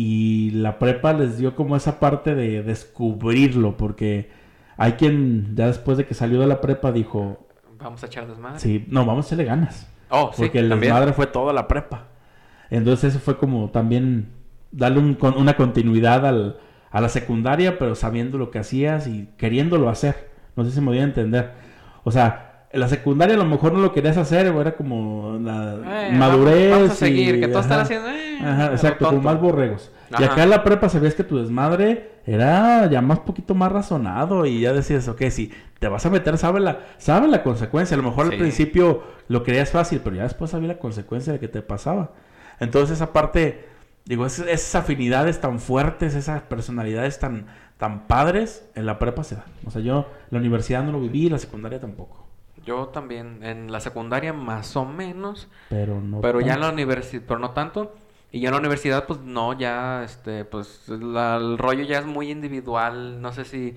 [0.00, 4.30] y la prepa les dio como esa parte de descubrirlo, porque
[4.76, 7.48] hay quien ya después de que salió de la prepa dijo,
[7.80, 8.60] Vamos a echar desmadre.
[8.60, 9.88] sí, no, vamos a echarle ganas.
[10.10, 10.92] Oh, sí, Porque el también.
[10.92, 12.04] desmadre fue toda la prepa.
[12.70, 14.28] Entonces eso fue como también
[14.70, 16.58] darle un con- una continuidad al,
[16.92, 20.28] a la secundaria, pero sabiendo lo que hacías y queriéndolo hacer.
[20.54, 21.52] No sé si me voy a entender.
[22.04, 25.38] O sea, en la secundaria a lo mejor no lo querías hacer, o era como
[25.40, 26.70] la Eh, madurez.
[26.70, 28.08] Vamos, a seguir, y- que todos están haciendo.
[28.10, 29.90] eh, Ajá, exacto, como más borregos.
[30.18, 34.46] Y acá en la prepa sabías que tu desmadre era ya más poquito más razonado
[34.46, 37.94] y ya decías, ok, si te vas a meter, sabe la, sabe la consecuencia.
[37.94, 38.32] A lo mejor Sí.
[38.32, 42.12] al principio lo creías fácil, pero ya después sabía la consecuencia de que te pasaba.
[42.60, 43.66] Entonces esa parte,
[44.06, 49.34] digo, es- esas afinidades tan fuertes, esas personalidades tan, tan padres, en la prepa se
[49.36, 49.44] dan.
[49.66, 52.27] O sea, yo la universidad no lo viví, la secundaria tampoco.
[52.68, 56.20] Yo también, en la secundaria más o menos, Pero no.
[56.20, 56.66] pero ya en tanto.
[56.66, 57.94] la universidad, pero no tanto.
[58.30, 62.06] Y ya en la universidad, pues no, ya, este, pues la- el rollo ya es
[62.06, 63.22] muy individual.
[63.22, 63.74] No sé si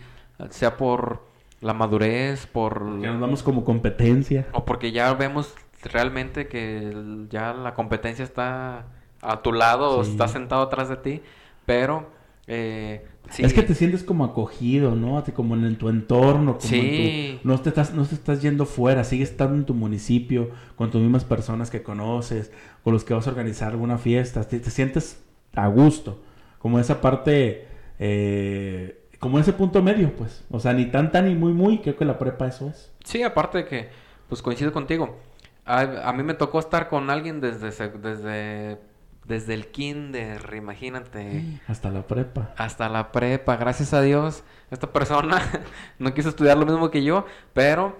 [0.50, 1.22] sea por
[1.62, 2.80] la madurez, por...
[3.00, 4.48] Que nos damos como competencia.
[4.52, 6.94] O porque ya vemos realmente que
[7.30, 8.86] ya la competencia está
[9.22, 11.22] a tu lado o está sentado atrás de ti,
[11.66, 12.10] pero
[12.48, 13.44] eh, sí.
[13.44, 15.18] Es que te sientes como acogido, ¿no?
[15.18, 16.80] Así como en, tu entorno, como Sí.
[16.80, 20.50] en tu- no te estás, no te estás yendo fuera, sigues estando en tu municipio,
[20.76, 22.52] con tus mismas personas que conoces,
[22.84, 25.24] con los que vas a organizar alguna fiesta, te, te sientes
[25.56, 26.22] a gusto,
[26.60, 27.66] como esa parte,
[28.00, 31.96] eh, como ese punto medio, pues, o sea, ni tan tan ni muy muy, creo
[31.98, 32.92] que la prepa eso es.
[33.04, 33.90] Sí, aparte de que,
[34.30, 35.18] pues coincido contigo.
[35.66, 38.80] A, a mí me tocó estar con alguien desde, desde,
[39.26, 41.60] desde el kinder, imagínate.
[41.68, 42.54] Hasta la prepa.
[42.58, 45.42] hasta la prepa, gracias a Dios, esta persona
[46.00, 47.96] no quiso estudiar lo mismo que yo, pero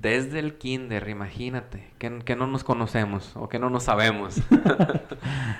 [0.00, 4.40] desde el kinder, imagínate, que, que no nos conocemos o que no nos sabemos.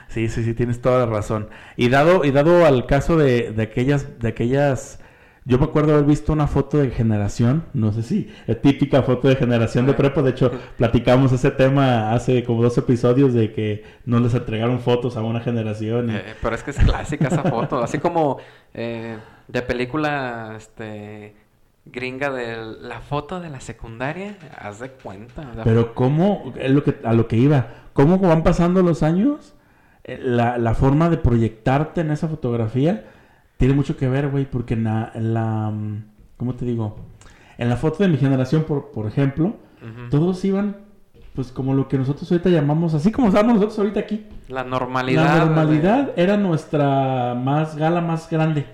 [0.08, 1.50] Sí, sí, sí, tienes toda la razón.
[1.76, 4.98] Y dado, y dado al caso de, de aquellas, de aquellas,
[5.48, 9.28] yo me acuerdo haber visto una foto de generación, no sé si es típica foto
[9.28, 13.84] de generación de prepa, de hecho platicamos ese tema hace como dos episodios de que
[14.04, 16.10] no les entregaron fotos a una generación.
[16.10, 18.38] y- Eh, pero es que es clásica esa foto, así como
[18.74, 21.36] eh, de película este,
[21.84, 25.48] gringa de la foto de la secundaria, haz de cuenta.
[25.62, 29.54] Pero cómo, es lo que, a lo que iba, cómo van pasando los años,
[30.02, 33.04] eh, la, la forma de proyectarte en esa fotografía
[33.56, 36.04] tiene mucho que ver, güey, porque en la, en la, mm,
[36.36, 36.96] ¿cómo te digo?
[37.58, 39.54] En la foto de mi generación, por, por ejemplo,
[40.10, 40.76] todos iban,
[41.34, 44.26] pues como lo que nosotros ahorita llamamos, así como estamos nosotros ahorita aquí.
[44.48, 45.38] La normalidad.
[45.38, 48.66] La normalidad de- era nuestra más gala más grande.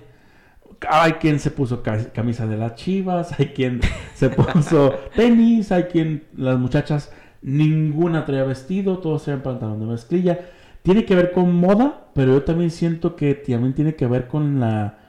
[0.89, 3.79] Hay quien se puso ca- camisa de las chivas, hay quien
[4.15, 10.39] se puso tenis, hay quien, las muchachas, ninguna traía vestido, todos traían pantalón de mezclilla.
[10.83, 14.59] Tiene que ver con moda, pero yo también siento que también tiene que ver con
[14.59, 14.99] la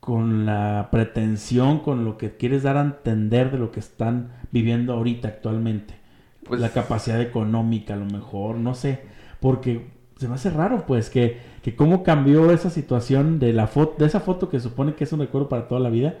[0.00, 4.94] con la pretensión, con lo que quieres dar a entender de lo que están viviendo
[4.94, 5.94] ahorita actualmente.
[6.46, 9.02] Pues- la capacidad económica a lo mejor, no sé,
[9.40, 13.96] porque se me hace raro pues que, que cómo cambió esa situación de la foto,
[13.98, 16.14] de esa foto que supone que es un recuerdo para toda la vida,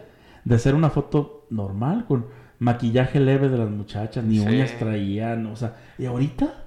[0.44, 2.26] de ser una foto normal, con
[2.58, 4.46] maquillaje leve de las muchachas, ni Sí.
[4.46, 6.64] uñas traían, o sea, y ahorita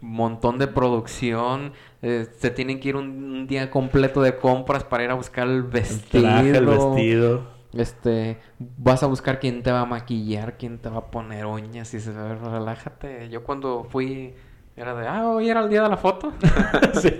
[0.00, 5.04] montón de producción, eh, se tienen que ir un, un día completo de compras para
[5.04, 6.22] ir a buscar el el vestido.
[6.22, 7.60] traje, el vestido.
[7.72, 11.94] Este, vas a buscar quién te va a maquillar, quién te va a poner uñas
[11.94, 13.28] y se va a ver, relájate.
[13.28, 14.34] Yo cuando fui
[14.76, 16.32] era de, ah, hoy era el día de la foto.
[16.94, 17.12] sí,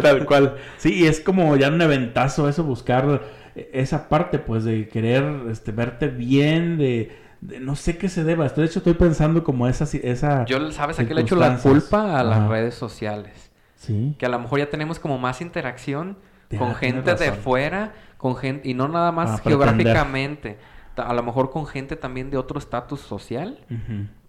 [0.00, 0.56] tal cual.
[0.78, 3.22] Sí, y es como ya un eventazo eso, buscar
[3.54, 7.23] esa parte, pues, de querer este, verte bien, de
[7.60, 8.48] no sé qué se deba.
[8.48, 9.84] De hecho, estoy pensando como esa...
[10.02, 12.18] esa Yo, ¿sabes a qué le echo la culpa?
[12.18, 12.48] A las Ajá.
[12.48, 13.50] redes sociales.
[13.76, 14.14] Sí.
[14.18, 16.16] Que a lo mejor ya tenemos como más interacción
[16.50, 20.58] Ya, con gente de fuera, con gente, y no nada más geográficamente,
[20.96, 23.58] a lo mejor con gente también de otro estatus social.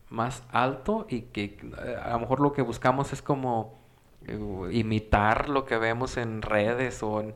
[0.09, 3.79] Más alto y que eh, a lo mejor lo que buscamos es como
[4.27, 4.37] eh,
[4.71, 7.33] imitar lo que vemos en redes o en,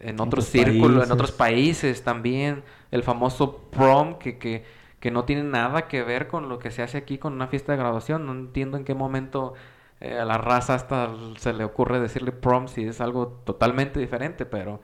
[0.00, 2.62] en otros Otros círculos, en otros países también.
[2.90, 4.64] El famoso prom que, que,
[5.00, 7.72] que no tiene nada que ver con lo que se hace aquí con una fiesta
[7.72, 8.26] de graduación.
[8.26, 9.54] No entiendo en qué momento
[10.00, 14.46] eh, a la raza hasta se le ocurre decirle prom si es algo totalmente diferente,
[14.46, 14.80] pero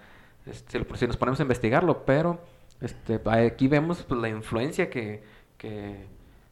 [0.47, 2.41] este, si nos ponemos a investigarlo, pero
[2.81, 5.23] este, aquí vemos pues, la influencia que,
[5.59, 6.07] que,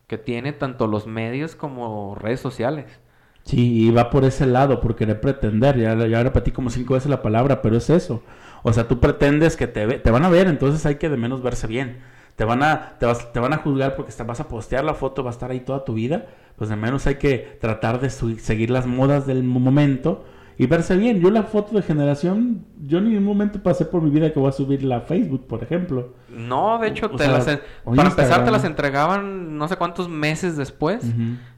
[0.06, 3.00] que tiene tanto los medios como redes sociales.
[3.44, 5.76] Sí, y va por ese lado, por querer pretender.
[5.78, 8.22] Ya, ya repetí como cinco veces la palabra, pero es eso.
[8.62, 11.16] O sea, tú pretendes que te, ve- te van a ver, entonces hay que de
[11.16, 11.98] menos verse bien.
[12.36, 15.22] Te van a, te vas, te van a juzgar porque vas a postear la foto,
[15.22, 16.26] va a estar ahí toda tu vida.
[16.56, 20.24] Pues de menos hay que tratar de seguir las modas del momento
[20.58, 21.20] y verse bien.
[21.20, 24.38] Yo la foto de generación, yo ni en un momento pasé por mi vida que
[24.38, 26.14] voy a subirla a Facebook, por ejemplo.
[26.28, 27.44] No, de hecho, O te las
[27.84, 31.04] para empezar te las entregaban no sé cuántos meses después.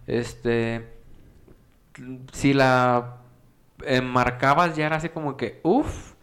[0.07, 0.89] Este,
[2.33, 3.17] si la
[3.85, 6.14] enmarcabas ya era así como que, uff.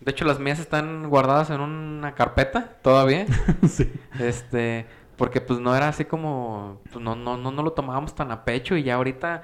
[0.00, 3.26] De hecho, las mías están guardadas en una carpeta todavía.
[3.68, 3.92] sí.
[4.20, 8.30] Este, porque pues no era así como, pues, no, no, no, no lo tomábamos tan
[8.30, 9.42] a pecho y ya ahorita,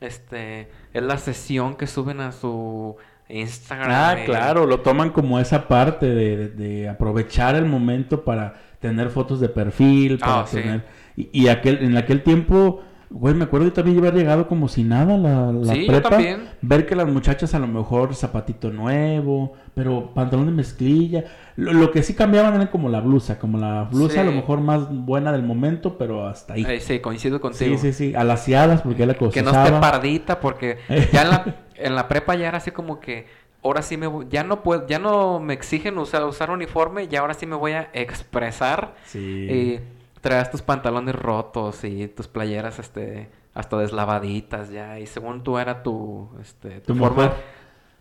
[0.00, 2.96] este, es la sesión que suben a su
[3.28, 3.90] Instagram.
[3.90, 9.48] Ah, claro, lo toman como esa parte de, aprovechar el momento para tener fotos de
[9.48, 10.56] perfil, para Ah, sí.
[10.56, 10.84] tener...
[11.16, 14.82] Y, y aquel, en aquel tiempo, güey, me acuerdo yo también haber llegado como si
[14.84, 16.10] nada la, la Sí, yo prepa.
[16.10, 16.48] también.
[16.62, 21.24] Ver que las muchachas a lo mejor zapatito nuevo, pero pantalón de mezclilla.
[21.56, 24.60] Lo, lo que sí cambiaban era como la blusa, como la blusa a lo mejor
[24.60, 26.64] más buena del momento, pero hasta ahí.
[26.68, 27.76] Eh, sí, coincido contigo.
[27.78, 30.78] sí, sí, sí, alaciadas porque la cosa Que no esté pardita porque
[31.12, 33.26] ya en la, en la prepa ya era así como que
[33.62, 37.16] ahora sí me voy- ya no puedo, ya no me exigen usar, usar uniforme y
[37.16, 38.94] ahora sí me voy a expresar.
[39.06, 39.18] Sí.
[39.18, 39.80] Y
[40.28, 44.98] traías tus pantalones rotos y tus playeras, este, hasta deslavaditas ya.
[44.98, 47.32] Y según tú era tu, este, tu, Tu forma,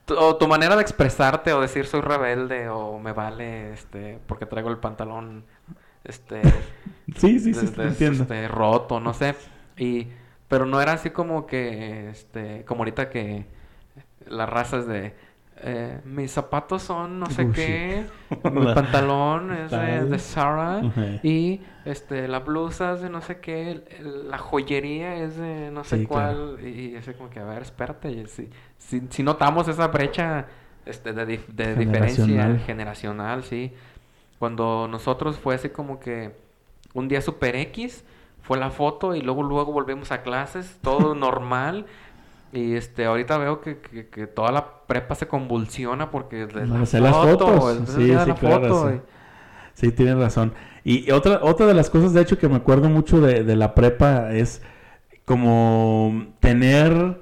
[0.06, 4.46] tu, o tu manera de expresarte o decir soy rebelde o me vale, este, porque
[4.46, 5.46] traigo el pantalón,
[6.04, 6.42] este,
[7.16, 8.24] Sí, sí, sí, des- des- entiendo.
[8.24, 9.36] este, roto, no sé.
[9.78, 10.10] Y,
[10.48, 13.46] pero no era así como que, este, como ahorita que
[14.28, 15.16] las razas de,
[15.58, 18.10] eh, mis zapatos son no sé qué,
[18.44, 20.88] mi pantalón es de, de Zara.
[21.24, 26.00] Y, este, la blusa es de no sé qué, la joyería es de no sé
[26.00, 29.88] Sí, cuál, y, y así como que, a ver, espérate, si, si, si notamos esa
[29.88, 30.48] brecha,
[30.86, 33.44] este, de, dif- de diferencia Generacional.
[33.44, 33.74] sí.
[34.40, 36.36] Cuando nosotros fue así como que
[36.94, 38.04] un día super X,
[38.42, 41.86] fue la foto y luego luego volvimos a clases, todo normal.
[42.56, 47.00] Y este, ahorita veo que, que, que toda la prepa se convulsiona porque No, la
[47.02, 47.90] las foto, fotos.
[47.90, 48.96] Sí, sí, la claro, foto, sí.
[48.96, 49.02] y-
[49.74, 50.54] Sí, tienes razón.
[50.84, 53.76] Y otra, otra de las cosas, de hecho, que me acuerdo mucho de, de la
[53.76, 54.62] prepa es
[55.26, 57.22] como tener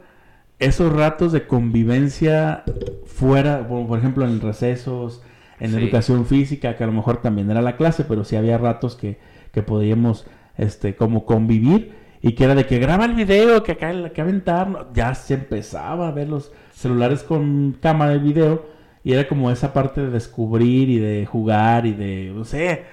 [0.60, 2.63] esos ratos de convivencia
[3.06, 5.24] fuera, por, por ejemplo, en recesos,
[5.60, 5.76] en Sí.
[5.76, 9.19] educación física, que a lo mejor también era la clase, pero sí había ratos que,
[9.52, 13.90] que podíamos este, como convivir y que era de que graba el video, que acá
[13.90, 18.66] hay que aventar, ya se empezaba a ver los celulares con cámara de video
[19.04, 22.86] y era como esa parte de descubrir y de jugar y de, no sé,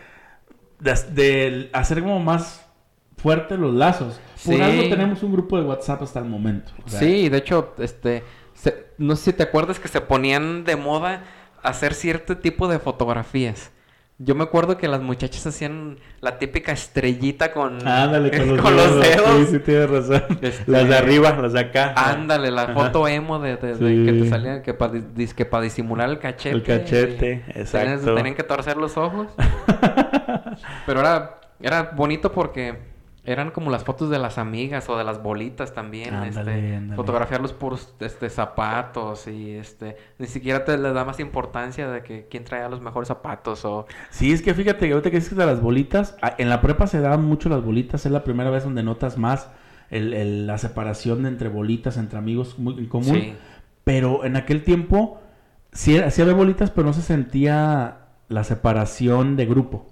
[0.81, 2.67] de, de hacer como más
[3.17, 4.21] fuertes los lazos.
[4.45, 4.61] Por Sí.
[4.61, 6.73] algo tenemos un grupo de WhatsApp hasta el momento.
[6.85, 10.65] o sea, Sí, de hecho, este, se- no sé si te acuerdas que se ponían
[10.65, 11.23] de moda
[11.63, 13.71] hacer cierto tipo de fotografías.
[14.23, 18.77] Yo me acuerdo que las muchachas hacían la típica estrellita con, Ándale, con los con
[18.77, 19.17] los dedos.
[19.17, 19.49] dedos.
[19.49, 20.23] Sí, sí, tienes razón.
[20.43, 21.95] Este, Las de arriba, las de acá.
[21.97, 22.75] Ándale, la Ajá.
[22.75, 24.75] foto emo de, de- de que te salía que
[25.47, 26.55] para disimular el cachete.
[26.55, 27.97] El cachete, exacto.
[28.01, 29.29] Tenían, tenían que torcer los ojos.
[30.87, 32.90] Pero era, era bonito porque
[33.25, 36.15] eran como las fotos de las amigas o de las bolitas también.
[36.15, 36.97] Ándale, este, ándale.
[36.97, 42.03] Fotografiar los puros este, zapatos y este ni siquiera te le da más importancia de
[42.03, 45.37] que quién traía los mejores zapatos o Sí, es que fíjate que ahorita que dices
[45.37, 48.65] de las bolitas, en la prepa se daban mucho las bolitas, es la primera vez
[48.65, 49.51] donde notas más
[49.91, 53.15] el- el- la separación de entre bolitas, entre amigos muy en común.
[53.17, 53.35] Sí.
[53.85, 55.21] Pero en aquel tiempo
[55.73, 57.97] sí, sí había bolitas, pero no se sentía
[58.29, 59.87] la separación de grupo.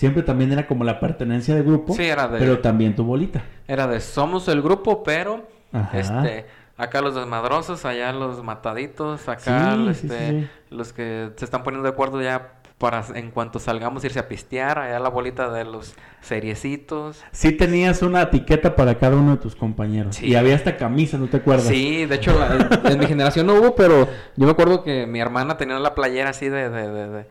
[0.00, 3.42] Siempre también era como la pertenencia de grupo, Sí, era de- pero también tu bolita.
[3.68, 5.98] era de somos el grupo, pero Ajá.
[5.98, 6.46] este
[6.78, 11.86] acá los desmadrosos, allá los mataditos, acá Sí, este, sí, los que se están poniendo
[11.86, 15.94] de acuerdo ya para en cuanto salgamos irse a pistear, allá la bolita de los
[16.22, 17.22] seriecitos.
[17.32, 20.16] Sí tenías una etiqueta para cada uno de tus compañeros.
[20.16, 20.28] Sí.
[20.28, 21.66] Y había hasta camisas, ¿no te acuerdas?
[21.66, 25.20] Sí, de hecho la- en mi generación no hubo, pero yo me acuerdo que mi
[25.20, 27.26] hermana tenía la playera así de, de, de- de-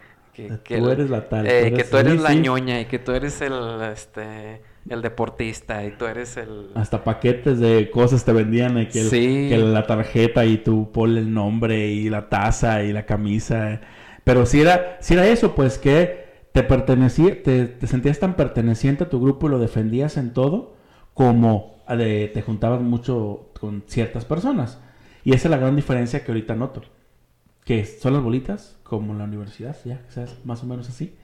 [0.63, 2.39] que, tú el- eres la tal, eh, que tú eres sí, la sí.
[2.39, 3.53] ñoña y que tú eres el
[3.93, 9.01] este el deportista y tú eres el Hasta paquetes de cosas te vendían, eh, que,
[9.01, 9.47] el- Sí.
[9.49, 13.73] que la tarjeta y tú ponle el nombre y la taza y la camisa.
[13.73, 13.81] eh.
[14.23, 19.03] Pero si era, si era eso, pues que te pertenecía, te, te sentías tan perteneciente
[19.03, 20.75] a tu grupo y lo defendías en todo,
[21.13, 24.79] como a de- te juntabas mucho con ciertas personas.
[25.23, 26.81] Y esa es la gran diferencia que ahorita noto.
[27.65, 30.89] Que son las bolitas, como en la universidad, ya, o sea, es más o menos
[30.89, 31.15] así.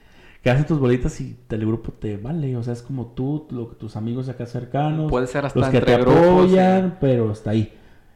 [0.42, 3.66] Que hacen tus bolitas y el grupo te vale, o sea, es como tú, lo,
[3.66, 6.96] tus amigos acá cercanos, Puede ser hasta los que te grupos, apoyan, sí.
[7.00, 7.72] pero está ahí.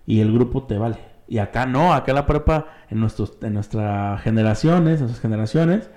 [0.07, 0.99] Y el grupo te vale.
[1.29, 5.91] Y acá no, acá la prepa, en, nuestros, en nuestras generaciones, en nuestras generaciones,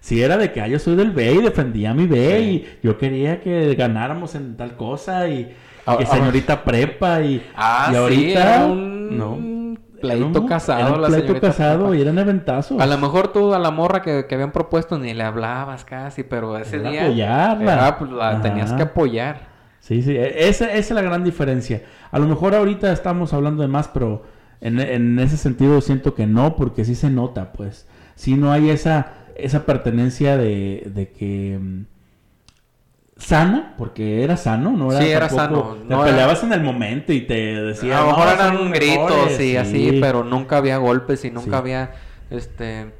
[0.00, 2.66] si era de que ah, yo soy del B y defendía a mi B Sí.
[2.82, 5.52] y yo quería que ganáramos en tal cosa y
[5.86, 9.59] Ah, que ah, señorita prepa y, y ahorita un no.
[10.00, 12.80] Pleito casado, era un pleito casado y eran eventazos.
[12.80, 16.22] A lo mejor tú a la morra que, que habían propuesto ni le hablabas casi,
[16.22, 17.72] pero ese Era día apoyarla.
[17.72, 18.40] era, pues, la Ajá.
[18.42, 19.48] tenías que apoyar.
[19.80, 21.82] Sí, sí, e- esa, esa es la gran diferencia.
[22.10, 24.22] A lo mejor ahorita estamos hablando de más, pero
[24.60, 27.86] en, en ese sentido siento que no, porque sí se nota, pues.
[28.14, 31.58] Sí no hay esa, esa pertenencia de, de que...
[33.20, 34.90] sana, porque era sano, ¿no?
[34.90, 37.98] Sí, era tampoco- sano, Te no era- peleabas en el momento y te decían...
[37.98, 39.98] a lo mejor "No, eran gritos mejores", y así, sí.
[40.00, 41.54] pero nunca había golpes y nunca Sí.
[41.56, 41.92] había,
[42.30, 42.92] este,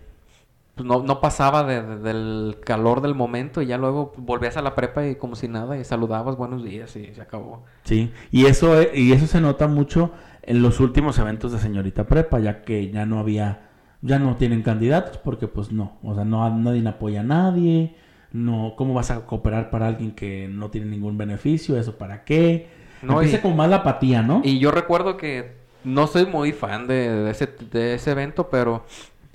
[0.74, 4.62] pues, no, no pasaba de- de- del calor del momento y ya luego volvías a
[4.62, 7.64] la prepa y como si nada y saludabas buenos días y se acabó.
[7.84, 12.38] Sí, y eso, y eso se nota mucho en los últimos eventos de señorita prepa,
[12.40, 13.68] ya que ya no había,
[14.02, 17.96] ya no tienen candidatos, porque pues no, o sea, no nadie apoya a nadie,
[18.32, 21.76] no, ¿cómo vas a cooperar para alguien que no tiene ningún beneficio?
[21.78, 22.68] ¿Eso para qué?
[23.02, 24.40] No, Empieza y- como más la apatía, ¿no?
[24.44, 25.52] Y yo recuerdo que
[25.84, 28.84] no soy muy fan de, de ese, de ese evento, pero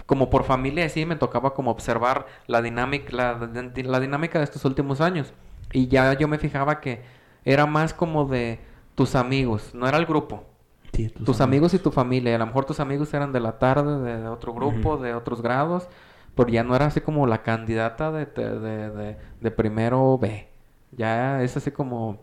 [0.06, 4.66] como por familia sí me tocaba como observar la dinámica, la, la dinámica de estos
[4.66, 5.34] últimos años.
[5.74, 7.02] Y ya yo me fijaba que
[7.44, 8.60] era más como de
[8.96, 10.46] tus amigos, no era el grupo.
[10.94, 12.32] Sí, Tus, amigos y tu familia.
[12.32, 15.14] y A lo mejor tus amigos eran de la tarde, de, de otro grupo, de
[15.14, 15.90] otros grados.
[16.36, 20.48] Pero ya no era así como la candidata de, de, de, de- primero B.
[20.92, 22.20] Ya es así como...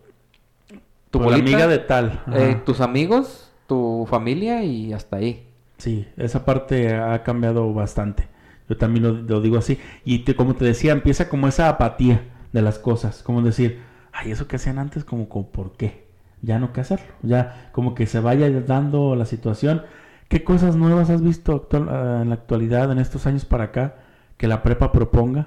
[1.10, 2.22] Tu bolita, amiga de tal.
[2.32, 5.46] eh, tus amigos, tu familia y hasta ahí.
[5.78, 8.28] Sí, esa parte ha cambiado bastante.
[8.68, 9.78] Yo también lo, lo digo así.
[10.04, 13.22] Y te- como te decía, empieza como esa apatía de las cosas.
[13.22, 13.80] Como decir,
[14.12, 16.06] ay, eso que hacían antes, como, como ¿por qué?
[16.40, 17.06] Ya no que hacerlo.
[17.22, 19.82] Ya como que se vaya dando la situación.
[20.28, 23.96] ¿Qué cosas nuevas has visto actual- ah, en la actualidad, en estos años para acá,
[24.43, 25.47] que la prepa proponga?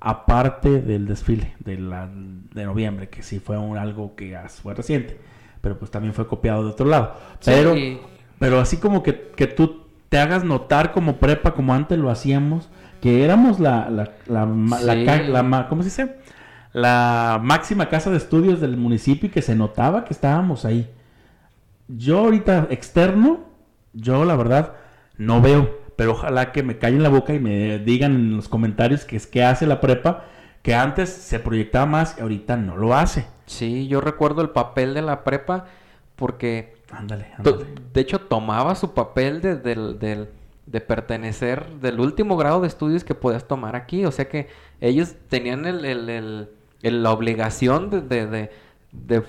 [0.00, 5.20] Aparte del desfile de, la, de noviembre, que sí fue un- algo que fue reciente,
[5.60, 7.14] pero pues también fue copiado de otro lado.
[7.44, 7.74] Pero...
[7.74, 8.00] Sí,
[8.40, 12.68] Pero así como que, que tú te hagas notar como prepa, como antes lo hacíamos,
[13.00, 16.16] que éramos la, la, la, la ¿cómo se dice?
[16.72, 20.90] La máxima casa de estudios del municipio y que se notaba que estábamos ahí.
[21.86, 23.44] Yo ahorita externo,
[23.92, 24.72] yo la verdad
[25.16, 29.04] no veo, pero ojalá que me callen la boca y me digan en los comentarios
[29.04, 30.24] que es que hace la prepa,
[30.62, 33.26] que antes se proyectaba más y ahorita no lo hace.
[33.46, 35.66] sí, yo recuerdo el papel de la prepa
[36.16, 37.66] porque Ándale, ándale.
[37.92, 40.28] De hecho, tomaba su papel de, del- del-
[40.66, 44.04] de pertenecer del último grado de estudios que podías tomar aquí.
[44.06, 44.46] O sea que
[44.80, 46.48] ellos tenían el, el-
[46.82, 48.50] el- la obligación de, de- de-
[48.92, 49.22] de-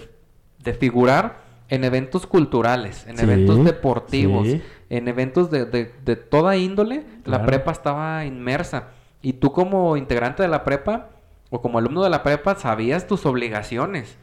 [0.63, 1.37] de figurar
[1.69, 4.61] en eventos culturales, en Sí, eventos deportivos, sí.
[4.89, 7.05] En eventos de, de- de toda índole.
[7.25, 8.89] La prepa estaba inmersa.
[9.21, 11.09] Y tú como integrante de la prepa
[11.49, 14.17] o como alumno de la prepa sabías tus obligaciones.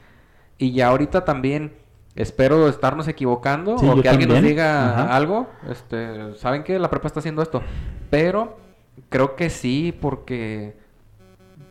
[0.58, 1.74] Y ya ahorita también
[2.14, 5.16] espero estarnos equivocando Sí, o que alguien nos diga Ajá.
[5.16, 5.48] algo.
[5.68, 7.62] Este, saben que la prepa está haciendo esto,
[8.10, 8.58] pero
[9.08, 10.76] creo que sí porque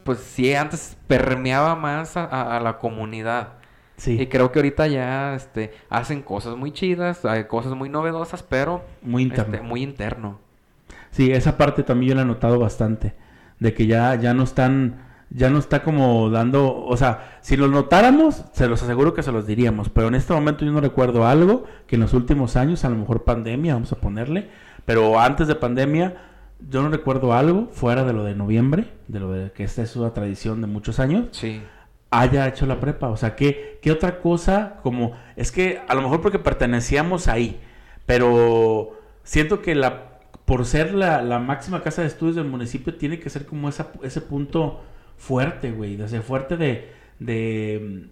[0.04, 3.54] pues sí antes permeaba más a, a- a la comunidad.
[4.02, 4.20] Sí.
[4.20, 8.84] Y creo que ahorita ya este hacen cosas muy chidas, hay cosas muy novedosas, pero
[9.04, 9.54] Muy interno.
[9.54, 10.40] este, muy interno.
[11.12, 13.14] Sí, esa parte también yo la he notado bastante.
[13.60, 17.70] De que ya, ya no están, ya no está como dando, o sea, si los
[17.70, 19.90] notáramos, se los aseguro que se los diríamos.
[19.90, 22.96] Pero en este momento yo no recuerdo algo que en los últimos años, a lo
[22.96, 24.50] mejor pandemia, vamos a ponerle,
[24.84, 26.16] pero antes de pandemia,
[26.72, 29.96] yo no recuerdo algo fuera de lo de noviembre, de lo de que esta es
[29.96, 31.62] una tradición de muchos años, Sí.
[32.12, 33.10] Haya hecho la prepa.
[33.10, 34.78] O sea, ¿qué, qué otra cosa?
[34.84, 37.60] Como, es que a lo mejor porque pertenecíamos ahí,
[38.06, 40.12] pero siento que la
[40.46, 43.94] por ser la, la máxima casa de estudios del municipio tiene que ser como esa,
[44.04, 44.82] ese punto
[45.16, 45.96] fuerte, güey.
[45.96, 48.10] De ese fuerte de, de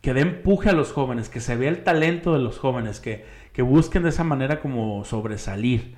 [0.00, 3.24] que dé empuje a los jóvenes, que se vea el talento de los jóvenes, que,
[3.52, 5.96] que busquen de esa manera como sobresalir.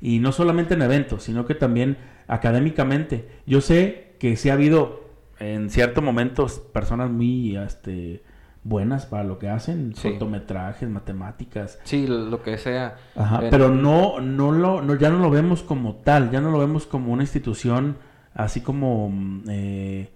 [0.00, 3.28] Y no solamente en eventos, sino que también académicamente.
[3.44, 5.01] Yo sé que sí ha habido
[5.42, 8.22] en ciertos momentos personas muy este,
[8.64, 10.10] buenas para lo que hacen, Sí.
[10.10, 12.96] cortometrajes, matemáticas, Sí, lo que sea.
[13.16, 16.50] Ajá, En- pero no, no lo, no, ya no lo vemos como tal, ya no
[16.50, 17.96] lo vemos como una institución
[18.34, 20.10] así como, mm, eh,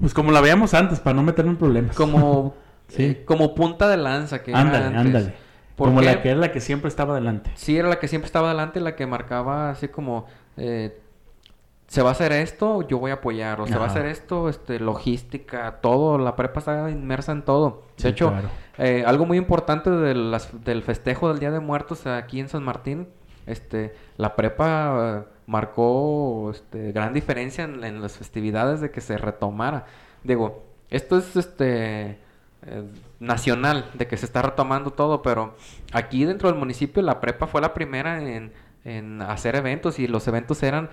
[0.00, 1.96] pues como la veíamos antes, para no meterme en problemas.
[1.96, 2.54] como
[2.88, 3.02] Sí.
[3.04, 5.00] eh, como punta de lanza que era ándale, antes.
[5.00, 5.34] ándale.
[5.76, 6.06] ¿Por Como qué?
[6.06, 7.50] la que era la que siempre estaba adelante.
[7.54, 10.26] Sí, era la que siempre estaba adelante, la que marcaba así como
[10.56, 11.00] eh,
[11.86, 14.48] se va a hacer esto, yo voy a apoyar, o se va a hacer esto,
[14.48, 17.82] este, logística, todo, la prepa está inmersa en todo.
[17.96, 18.48] De Sí, hecho, claro.
[18.78, 22.62] eh, algo muy importante de las- del festejo del Día de Muertos aquí en San
[22.64, 23.08] Martín,
[23.46, 29.18] este, la prepa eh, marcó este, gran diferencia en, en las festividades de que se
[29.18, 29.84] retomara.
[30.24, 32.18] Digo, esto es este
[32.66, 32.82] eh,
[33.20, 35.54] nacional, de que se está retomando todo, pero
[35.92, 38.52] aquí dentro del municipio la prepa fue la primera en,
[38.84, 40.88] en hacer eventos y los eventos eran,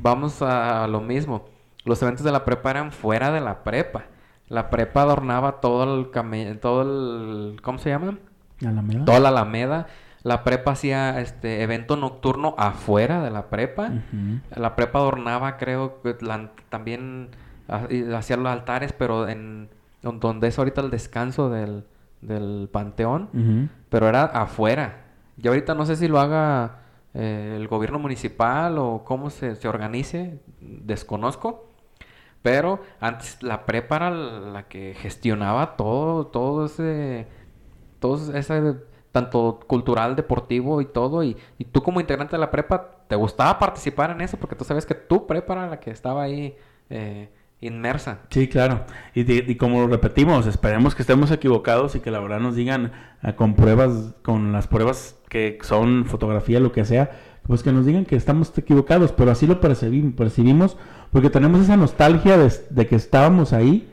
[0.00, 1.46] vamos a lo mismo,
[1.84, 4.04] los eventos de la prepa eran fuera de la prepa.
[4.48, 6.10] La prepa adornaba todo el
[6.60, 8.18] todo el, ¿cómo se llama?
[8.64, 9.04] Alameda.
[9.04, 9.86] Toda la Alameda.
[10.22, 13.90] La prepa hacía este evento nocturno afuera de la prepa.
[14.54, 17.30] La prepa adornaba, creo, la- también
[17.90, 19.68] y hacía los altares, pero en
[20.02, 21.84] don- donde es ahorita el descanso del,
[22.20, 23.30] del panteón,
[23.88, 25.04] pero era afuera.
[25.42, 26.81] Y ahorita no sé si lo haga
[27.14, 31.68] eh, el gobierno municipal o cómo se, se organice, desconozco.
[32.42, 37.28] Pero antes la prepa era la que gestionaba todo, todo ese,
[38.00, 38.76] todo ese,
[39.12, 41.22] tanto cultural, deportivo y todo.
[41.22, 44.36] Y, y tú como integrante de la prepa, ¿te gustaba participar en eso?
[44.38, 46.56] Porque tú sabes que tu prepa era la que estaba ahí
[46.90, 47.30] eh,
[47.62, 48.18] inmersa.
[48.28, 48.84] Sí, claro.
[49.14, 52.92] Y, y como lo repetimos, esperemos que estemos equivocados y que la verdad nos digan
[53.22, 57.10] ah, con pruebas, con las pruebas que son fotografía, lo que sea,
[57.46, 60.76] pues que nos digan que estamos equivocados, pero así lo percibimos, percibimos
[61.10, 63.88] porque tenemos esa nostalgia de, de que estábamos ahí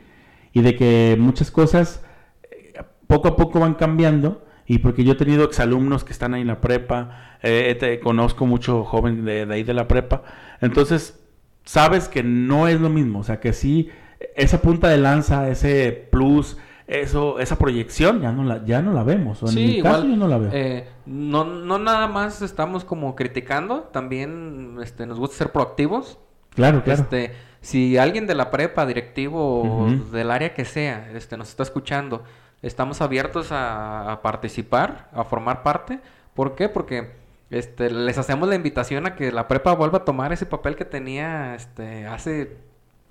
[0.52, 2.04] y de que muchas cosas
[2.50, 2.74] eh,
[3.06, 6.46] poco a poco van cambiando y porque yo he tenido exalumnos que están ahí en
[6.46, 10.22] la prepa, eh, te- conozco mucho joven de ahí de la prepa,
[10.60, 11.19] entonces
[11.64, 13.90] sabes que no es lo mismo, o sea que sí,
[14.36, 19.04] esa punta de lanza, ese plus, eso, esa proyección ya no la, ya no la
[19.04, 20.50] vemos, o en Sí, mi caso igual, yo no la veo.
[20.50, 26.18] eh, no, no nada más estamos como criticando, también este, nos gusta ser proactivos.
[26.54, 27.02] claro, claro.
[27.02, 31.62] Este, si alguien de la prepa, directivo o del área que sea, este, nos está
[31.62, 32.24] escuchando,
[32.62, 36.00] estamos abiertos a, a participar, a formar parte.
[36.34, 36.68] ¿Por qué?
[36.68, 37.19] Porque
[37.50, 40.84] este, les hacemos la invitación a que la prepa vuelva a tomar ese papel que
[40.84, 42.56] tenía este, hace,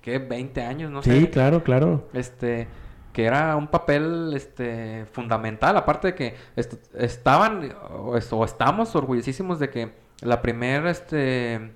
[0.00, 0.18] ¿qué?
[0.18, 1.30] 20 años, no sí, sé.
[1.30, 2.08] claro, claro.
[2.14, 2.66] Este,
[3.12, 8.94] que era un papel este, fundamental, aparte de que est- estaban o, es- o estamos
[8.96, 11.72] orgullosísimos de que la primera este,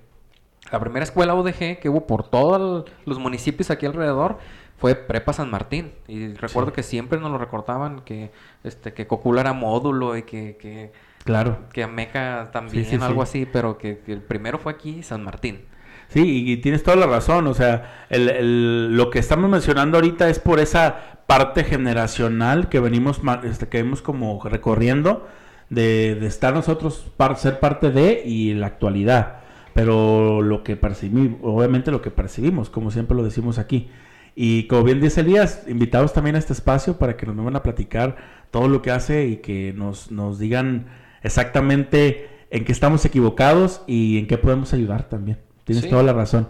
[0.71, 4.37] la primera escuela UDG que hubo por todos los municipios aquí alrededor
[4.77, 5.93] fue Prepa San Martín.
[6.07, 6.75] Y recuerdo Sí.
[6.75, 8.31] que siempre nos lo recordaban que
[8.63, 10.91] este que Cocula era módulo y que, que,
[11.25, 11.57] Claro.
[11.73, 13.39] que Ameca también, sí, algo sí.
[13.41, 15.61] así, pero que, que el primero fue aquí San Martín.
[16.07, 17.47] Sí, y, tienes toda la razón.
[17.47, 22.79] O sea, el- el- lo que estamos mencionando ahorita es por esa parte generacional que
[22.79, 25.27] venimos, este, que vemos como recorriendo
[25.71, 29.37] de, de estar nosotros, par- ser parte de y la actualidad.
[29.73, 33.89] Pero lo que percibimos, obviamente lo que percibimos, como siempre lo decimos aquí.
[34.35, 37.63] Y como bien dice Elías, invitados también a este espacio para que nos vengan a
[37.63, 38.15] platicar
[38.51, 40.85] todo lo que hace y que nos, nos digan
[41.25, 45.37] exactamente en qué estamos equivocados y en qué podemos ayudar también.
[45.65, 45.89] Tienes Sí.
[45.89, 46.47] toda la razón.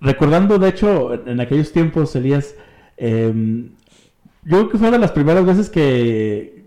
[0.00, 2.54] Recordando, de hecho, en aquellos tiempos, Elías,
[2.96, 3.70] em,
[4.44, 6.64] yo creo que fue de las primeras veces que,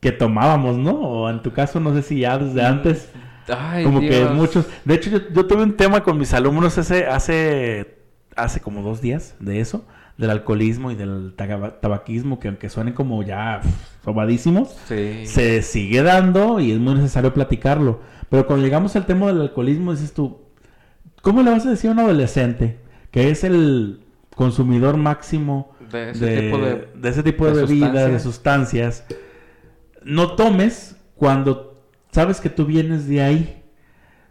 [0.00, 0.92] que tomábamos, ¿no?
[0.92, 3.08] O en tu caso, no sé si ya desde antes.
[3.48, 4.66] Ay, Como que muchos.
[4.84, 7.96] De hecho, yo, yo tuve un tema con mis alumnos ese, hace,
[8.36, 9.84] hace como dos días de eso,
[10.18, 13.60] del alcoholismo y del tabaquismo, que aunque suenen como ya
[14.04, 15.26] sobadísimos, Sí.
[15.26, 18.00] se sigue dando y es muy necesario platicarlo.
[18.28, 20.38] Pero cuando llegamos al tema del alcoholismo, dices tú,
[21.22, 22.78] ¿cómo le vas a decir a un adolescente
[23.10, 24.00] que es el
[24.36, 28.22] consumidor máximo De ese tipo de- de ese tipo de, de bebidas, de sustancias.
[28.22, 29.04] sustancias?
[30.04, 33.61] No tomes cuando sabes que tú vienes de ahí.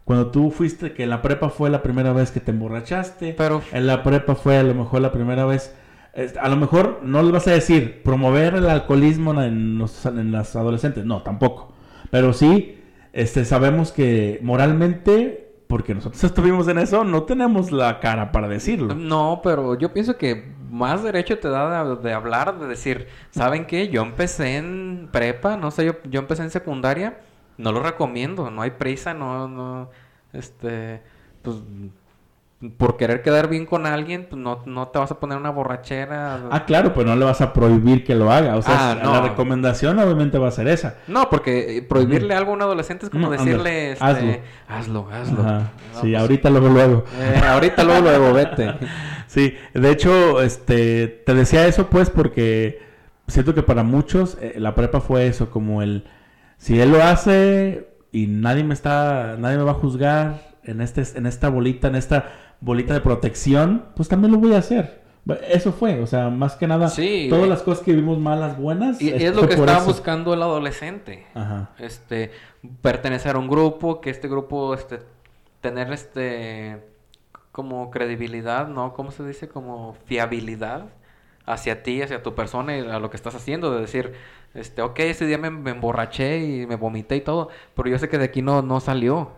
[0.06, 3.62] Cuando tú fuiste, que en la prepa fue la primera vez que te emborrachaste, Pero
[3.72, 5.76] en la prepa fue a lo mejor la primera vez.
[6.41, 10.56] A lo mejor no les vas a decir promover el alcoholismo en los, en las
[10.56, 11.06] adolescentes.
[11.06, 11.74] No, tampoco.
[12.10, 12.82] Pero sí,
[13.14, 18.95] este, sabemos que moralmente, porque nosotros estuvimos en eso, no tenemos la cara para decirlo.
[18.95, 23.66] No, pero yo pienso que más derecho te da de, de hablar, de decir, ¿saben
[23.66, 23.89] qué?
[23.89, 27.20] Yo empecé en prepa, no sé, yo, yo empecé en secundaria,
[27.62, 29.89] no lo recomiendo, no hay prisa, no, no,
[30.34, 31.01] este,
[31.41, 31.57] pues,
[32.78, 36.41] por querer quedar bien con alguien, pues no, no te vas a poner una borrachera.
[36.51, 38.55] Ah, claro, pues no le vas a prohibir que lo haga.
[38.55, 39.14] O sea, Ah, no.
[39.14, 40.97] la recomendación obviamente va a ser esa.
[41.07, 45.41] No, porque eh, prohibirle algo a un adolescente es como decirle, este, hazlo, hazlo.
[45.41, 45.59] No,
[45.93, 47.03] Sí, pues, ahorita luego, luego.
[47.20, 48.74] eh, ahorita luego, luego, vete.
[49.26, 52.82] Sí, de hecho, este, te decía eso pues porque
[53.28, 56.03] siento que para muchos eh, la prepa fue eso, como el,
[56.62, 61.01] si él lo hace y nadie me está, nadie me va a juzgar en este,
[61.16, 65.01] en esta bolita, en esta bolita de protección, pues también lo voy a hacer.
[65.49, 67.49] Eso fue, o sea, más que nada, Sí, todas eh.
[67.49, 69.01] las cosas que vimos malas, buenas.
[69.01, 69.88] Y, este, es lo que estaba eso.
[69.88, 71.26] buscando el adolescente.
[71.34, 71.72] Ajá.
[71.80, 72.30] este
[72.84, 74.99] pertenecer a un grupo, que este grupo este
[75.62, 76.80] tener este
[77.51, 78.93] como credibilidad, ¿no?
[78.93, 79.49] ¿Cómo se dice?
[79.49, 80.86] Como fiabilidad
[81.47, 84.14] hacia ti, hacia tu persona y a lo que estás haciendo, de decir,
[84.54, 88.10] este, ok, ese día me, me emborraché y me vomité y todo, pero yo sé
[88.10, 89.32] que de aquí no, no salió.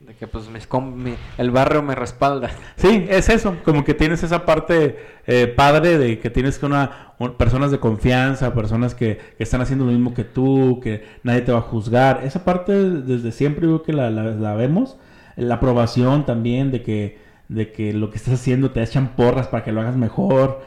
[0.00, 2.50] De que pues mis mi- el barrio me respalda.
[2.76, 6.66] Sí, es eso, como que tienes esa parte eh, padre de que tienes que
[7.36, 11.50] personas de confianza, personas que, que están haciendo lo mismo que tú, que nadie te
[11.52, 12.20] va a juzgar.
[12.24, 14.96] Esa parte desde siempre creo que la, la, la vemos.
[15.36, 17.18] La aprobación también de que,
[17.48, 20.60] de que lo que estás haciendo te echan porras para que lo hagas mejor.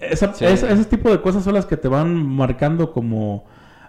[0.00, 0.44] Esa- Sí.
[0.44, 3.44] esa- ese tipo de cosas son las que te van marcando como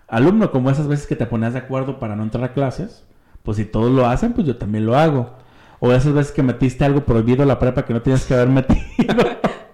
[0.08, 3.06] alumno, como esas veces que te ponías de acuerdo para no entrar a clases.
[3.44, 5.32] Pues si todos lo hacen, pues yo también lo hago.
[5.80, 8.50] O esas veces que metiste algo prohibido a la prepa que no tienes que haber
[8.50, 9.16] metido.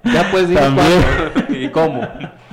[0.03, 0.81] Ya puedes cuándo
[1.49, 2.01] y cómo.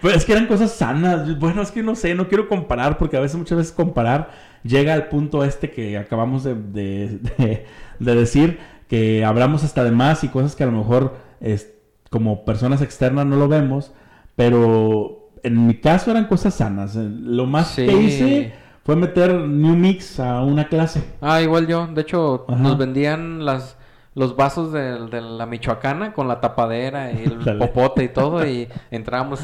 [0.00, 1.38] Pues es que eran cosas sanas.
[1.38, 4.30] Bueno, es que no sé, no quiero comparar porque a veces, muchas veces comparar
[4.62, 7.66] llega al punto este que acabamos de, de- de-
[8.00, 11.72] de decir, que hablamos hasta de más y cosas que a lo mejor es-
[12.14, 13.92] como personas externas no lo vemos,
[14.36, 16.94] pero en mi caso eran cosas sanas.
[16.94, 17.84] Eh, Lo más Sí.
[17.86, 18.54] que hice
[18.84, 21.02] fue meter New Mix a una clase.
[21.20, 21.88] Ah, igual yo.
[21.88, 22.62] De hecho, Ajá.
[22.62, 23.76] nos vendían las
[24.14, 27.58] los vasos de, de la Michoacana con la tapadera y el Dale.
[27.66, 29.40] popote y todo y entrábamos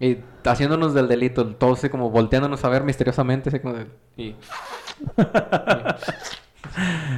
[0.00, 4.34] y haciéndonos del delito, todos así como volteándonos a ver misteriosamente, así como de- y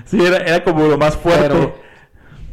[0.07, 1.49] Sí, era, era como lo más fuerte.
[1.49, 1.75] Pero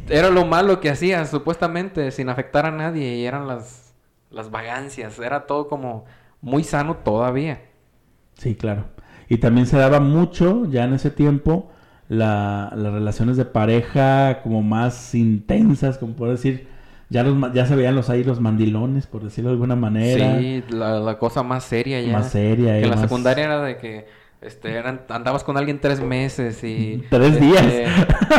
[0.08, 3.16] era lo malo que hacía, supuestamente, sin afectar a nadie.
[3.16, 3.94] Y eran las,
[4.30, 5.18] las vagancias.
[5.18, 6.04] Era todo como
[6.40, 7.60] muy sano todavía.
[8.34, 8.84] Sí, claro.
[9.28, 11.70] Y también se daba mucho, ya en ese tiempo,
[12.08, 16.68] la- las relaciones de pareja como más intensas, como puedo decir.
[17.08, 20.38] Ya, los, ya se veían los ahí los mandilones, por decirlo de alguna manera.
[20.40, 22.12] Sí, la, la cosa más seria ya.
[22.12, 22.80] Más seria.
[22.80, 24.06] Que la más- secundaria era de que
[24.46, 27.04] este, eran, andabas con alguien tres meses y...
[27.10, 27.64] Tres este, días.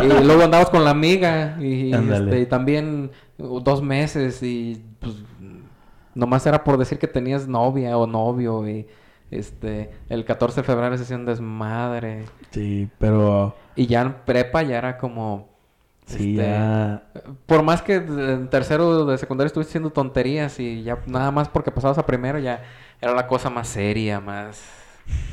[0.03, 5.15] y luego andabas con la amiga y, este, y también dos meses y pues
[6.15, 8.87] nomás era por decir que tenías novia o novio y
[9.29, 12.23] este el 14 de febrero se hacía un desmadre.
[12.51, 15.49] Sí, pero y ya en prepa ya era como
[16.05, 17.03] sí, este, ya...
[17.45, 21.71] por más que en tercero de secundaria estuviste haciendo tonterías y ya nada más porque
[21.71, 22.63] pasabas a primero ya
[23.01, 24.86] era la cosa más seria, más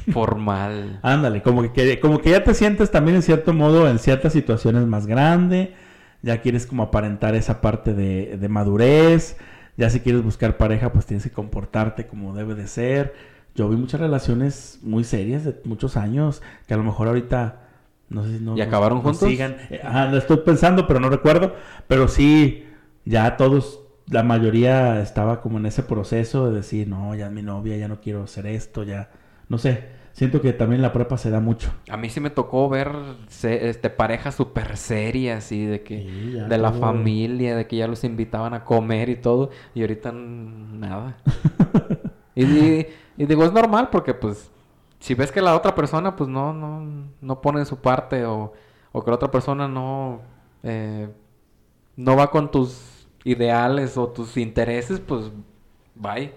[0.09, 1.01] formal.
[1.03, 4.87] Ándale, como que, como que ya te sientes también en cierto modo en ciertas situaciones
[4.87, 5.75] más grande,
[6.23, 9.37] ya quieres como aparentar esa parte de, de madurez,
[9.77, 13.15] ya si quieres buscar pareja pues tienes que comportarte como debe de ser.
[13.55, 17.61] Yo vi muchas relaciones muy serias de muchos años que a lo mejor ahorita
[18.09, 19.29] no sé si no ¿Y acabaron no juntos?
[19.29, 19.57] sigan.
[19.71, 21.55] Eh, Ajá, lo estoy pensando, pero no recuerdo,
[21.87, 22.67] pero sí
[23.05, 27.43] ya todos la mayoría estaba como en ese proceso de decir, no, ya es mi
[27.43, 29.11] novia, ya no quiero hacer esto, ya
[29.49, 31.73] no sé, siento que también la prepa se da mucho.
[31.91, 32.91] A mí sí me tocó ver
[33.29, 37.87] se- este, parejas súper serias y de que Sí, de la familia, de que ya
[37.89, 41.17] los invitaban a comer y todo, y ahorita nada.
[42.35, 42.87] y, y-
[43.17, 44.51] y digo, es normal porque pues
[44.99, 48.53] si ves que la otra persona pues no, no, no pone de su parte o,
[48.93, 50.21] o que la otra persona no,
[50.63, 51.09] eh,
[51.97, 55.31] no va con tus ideales o tus intereses, pues
[55.95, 56.33] bye.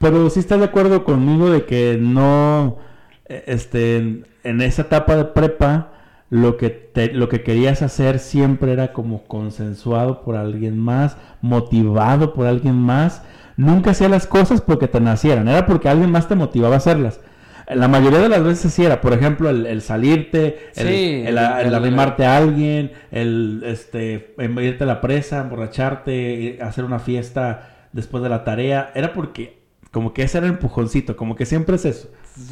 [0.00, 2.78] Pero sí estás de acuerdo conmigo de que no,
[3.26, 3.98] eh, este,
[4.44, 5.92] en, esa etapa de prepa,
[6.30, 12.34] lo que te- lo que querías hacer siempre era como consensuado por alguien más, motivado
[12.34, 13.22] por alguien más.
[13.56, 17.20] Nunca hacía las cosas porque te nacieran, era porque alguien más te motivaba a hacerlas.
[17.68, 21.38] La mayoría de las veces sí era, por ejemplo, el, el salirte, el, Sí, el,
[21.38, 27.88] el el- arrimarte a alguien, el este, irte a la presa, emborracharte, hacer una fiesta
[27.92, 28.90] después de la tarea.
[28.94, 29.59] Era porque,
[29.90, 32.10] como que ese era el empujoncito, como que siempre es eso.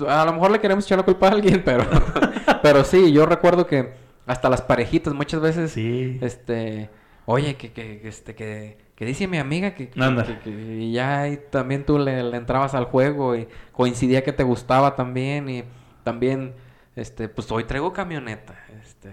[0.09, 1.84] A lo mejor le queremos echar la culpa a alguien, pero,
[2.62, 3.93] pero sí, yo recuerdo que
[4.26, 6.18] hasta las parejitas muchas veces, Sí.
[6.20, 6.91] este,
[7.26, 11.84] oye, que, que, este, que, que dice mi amiga que, que- y ya ahí también
[11.86, 15.64] tú le, le entrabas al juego y coincidía que te gustaba también y
[16.03, 16.55] también,
[16.97, 19.12] este, pues hoy traigo camioneta, este,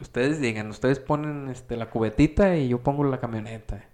[0.00, 3.84] ustedes digan, ustedes ponen, este, la cubetita y yo pongo la camioneta.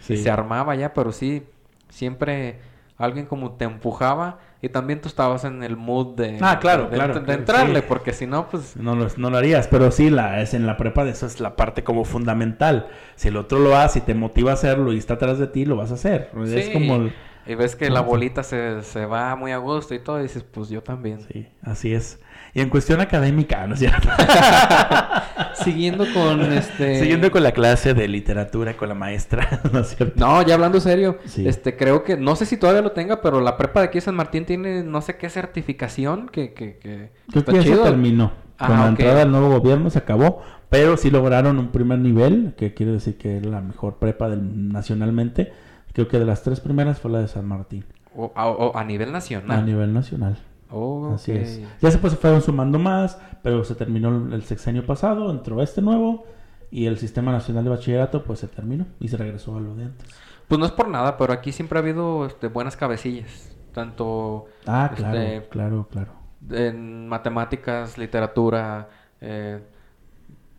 [0.00, 0.14] Sí.
[0.14, 1.44] Y se armaba ya, pero sí,
[1.90, 2.56] siempre
[3.04, 6.96] alguien como te empujaba y también tú estabas en el mood de, Ah, claro, de,
[6.96, 7.86] claro, de entrarle, sí.
[7.88, 10.76] porque si no, pues No lo, no lo harías, pero sí, la, es en la
[10.76, 12.88] prepa de eso es la parte como fundamental.
[13.16, 15.64] Si el otro lo hace y te motiva a hacerlo y está atrás de ti,
[15.64, 16.30] lo vas a hacer.
[16.46, 16.96] Es como...
[16.96, 17.12] el-
[17.44, 20.44] Y ves que la bolita se, se va muy a gusto y todo, y dices,
[20.44, 21.20] pues yo también.
[21.32, 22.20] Sí, así es.
[22.54, 24.08] Y en cuestión académica, ¿no es cierto?
[25.54, 26.98] Siguiendo con este...
[27.00, 30.14] Siguiendo con la clase de literatura con la maestra, ¿no es cierto?
[30.24, 31.46] No, ya hablando serio, Sí.
[31.46, 34.02] este creo que, no sé si todavía lo tenga, pero la prepa de aquí de
[34.02, 37.84] San Martín tiene no sé qué certificación que, que, que Creo está que chido.
[37.84, 38.32] terminó.
[38.58, 42.54] Ah, Con la entrada del nuevo gobierno se acabó, pero sí lograron un primer nivel,
[42.56, 45.52] que quiere decir que es la mejor prepa del, nacionalmente.
[45.94, 47.84] Creo que de las tres primeras fue la de San Martín,
[48.14, 49.58] O- a, o a nivel nacional.
[49.58, 50.38] a nivel nacional.
[50.72, 51.60] Oh, Así es.
[51.80, 55.82] Ya se pues, fueron sumando más, pero se terminó el, el sexenio pasado, entró este
[55.82, 56.24] nuevo
[56.70, 59.84] y el Sistema Nacional de Bachillerato pues se terminó y se regresó a lo de
[59.84, 60.08] antes.
[60.48, 63.54] Pues no es por nada, pero aquí siempre ha habido este, buenas cabecillas.
[63.72, 66.12] Tanto Ah, claro, Este- claro, claro.
[66.50, 68.88] en matemáticas, literatura,
[69.20, 69.60] eh,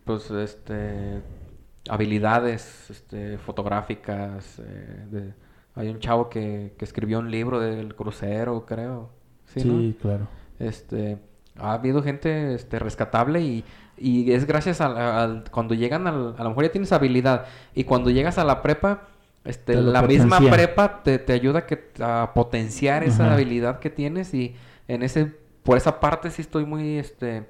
[0.04, 1.22] pues este
[1.88, 4.58] habilidades este, fotográficas.
[4.60, 5.34] eh, de-
[5.76, 9.10] hay un chavo que, que escribió un libro del crucero, creo.
[9.54, 9.94] Sí, Sí, ¿no?
[10.00, 10.28] claro.
[10.58, 11.18] Este,
[11.56, 13.64] ha habido gente este, rescatable y,
[13.96, 18.10] y es gracias al, cuando llegan al, a lo mejor ya tienes habilidad y cuando
[18.10, 19.08] llegas a la prepa,
[19.44, 24.32] este, la misma prepa te, te ayuda a, que, a potenciar esa habilidad que tienes
[24.34, 24.56] y
[24.88, 25.26] en ese,
[25.62, 27.48] por esa parte sí estoy muy, este,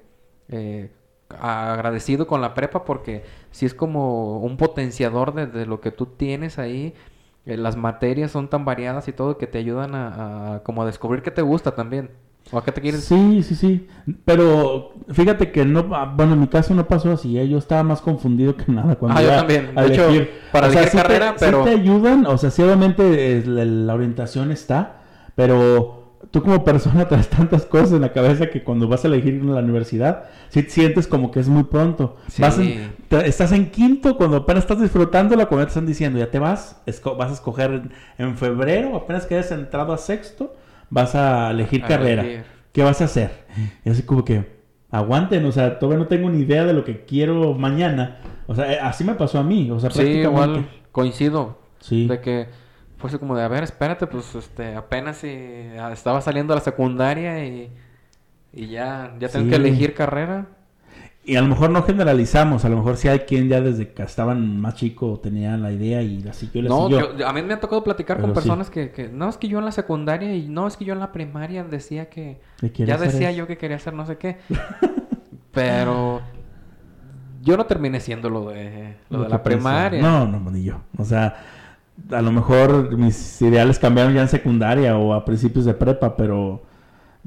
[0.49, 0.91] eh,
[1.39, 6.05] agradecido con la prepa porque sí es como un potenciador de, de lo que tú
[6.05, 6.93] tienes ahí.
[7.45, 10.85] Eh, las materias son tan variadas y todo que te ayudan a, a como a
[10.85, 12.09] descubrir qué te gusta también.
[12.51, 13.03] ¿O a qué te quieres?
[13.03, 13.87] Sí, sí, sí.
[14.23, 17.47] Pero fíjate que no, ah, bueno, en mi caso no pasó así, ¿eh?
[17.49, 19.71] yo estaba más confundido que nada cuando Ah, yo también.
[19.75, 22.37] a De hecho, para O sea, elegir sí te- carrera, sí pero- te ayudan, o
[22.37, 24.97] sea, sí obviamente es la, la orientación está,
[25.33, 29.35] pero tú como persona traes tantas cosas en la cabeza que cuando vas a elegir
[29.35, 32.17] ir a la universidad, sí sientes como que es muy pronto.
[32.27, 32.41] Sí.
[32.41, 36.31] Vas en- te- estás en quinto cuando apenas estás disfrutándola, cuando te están diciendo, ya
[36.31, 40.55] te vas, esco- vas a escoger en, en febrero, apenas que hayas entrado a sexto,
[40.89, 42.23] vas a elegir A carrera.
[42.23, 42.43] elegir.
[42.71, 43.45] ¿Qué vas a hacer?
[43.85, 44.53] Y así como que,
[44.91, 48.17] aguanten, o sea, todavía no tengo ni idea de lo que quiero mañana.
[48.47, 50.49] O sea, eh, así me pasó a mí, o sea, Sí, prácticamente.
[50.59, 51.57] igual coincido.
[51.79, 52.07] Sí.
[52.07, 52.47] De que
[52.97, 55.27] fue así como de, a ver, espérate, pues este, apenas si
[55.79, 57.69] ah, estaba saliendo de la secundaria y,
[58.53, 59.49] y ya, ya tengo Sí.
[59.49, 60.47] que elegir carrera.
[61.27, 64.03] Y a lo mejor no generalizamos, a lo mejor sí hay quien ya desde que
[64.03, 67.17] estaban más chico tenía la idea y la siguió y la No, siguió.
[67.17, 68.47] yo- a mí me ha tocado platicar Pero con sí.
[68.47, 70.93] personas que, que, no, es que yo en la secundaria y no, es que yo
[70.93, 73.39] en la primaria decía que, ¿Qué quieres ya decía eso?
[73.39, 74.37] yo que quería hacer no sé qué.
[75.51, 76.21] Pero
[77.41, 80.01] yo no terminé siendo lo de, lo de la primaria.
[80.01, 80.81] No, no, ni yo.
[80.97, 81.35] O sea,
[82.11, 86.61] a lo mejor mis ideales cambiaron ya en secundaria o a principios de prepa, pero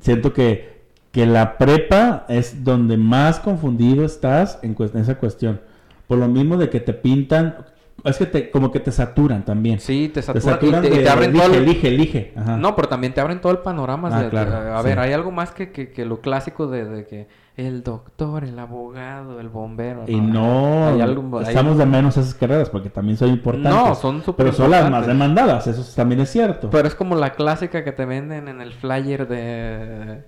[0.00, 0.78] siento que,
[1.10, 5.60] que la prepa es donde más confundido estás en, en esa cuestión.
[6.06, 7.56] Por lo mismo de que te pintan,
[8.04, 9.80] es que te, como que te saturan también.
[9.80, 12.32] Sí, te Te saturan, y te, y te abren elige, todo el- elige, elige.
[12.36, 12.56] Ajá.
[12.56, 14.08] No, pero también te abren todo el panorama.
[14.12, 14.84] Ah, de- claro, de- a sí.
[14.84, 17.26] ver, hay algo más que, que, que lo clásico de que
[17.58, 20.04] el doctor, el abogado, el bombero.
[20.06, 23.72] Y no, hay algo- hay- estamos de menos esas carreras porque también son importantes.
[23.74, 26.70] No, son súper Pero son las más demandadas, eso también es cierto.
[26.70, 30.22] Pero es como la clásica que te venden en el flyer de...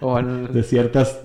[0.00, 0.48] O el...
[0.52, 1.20] De ciertas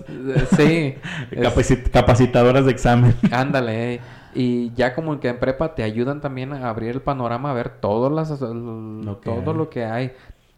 [0.56, 0.94] sí.
[1.32, 3.14] es- capacitadoras de examen.
[3.32, 3.94] Ándale.
[3.94, 4.00] eh.
[4.34, 7.68] Y ya como que en prepa te ayudan también a abrir el panorama, a ver
[7.80, 9.56] todas las, Lo que todo hay.
[9.58, 10.12] lo que hay.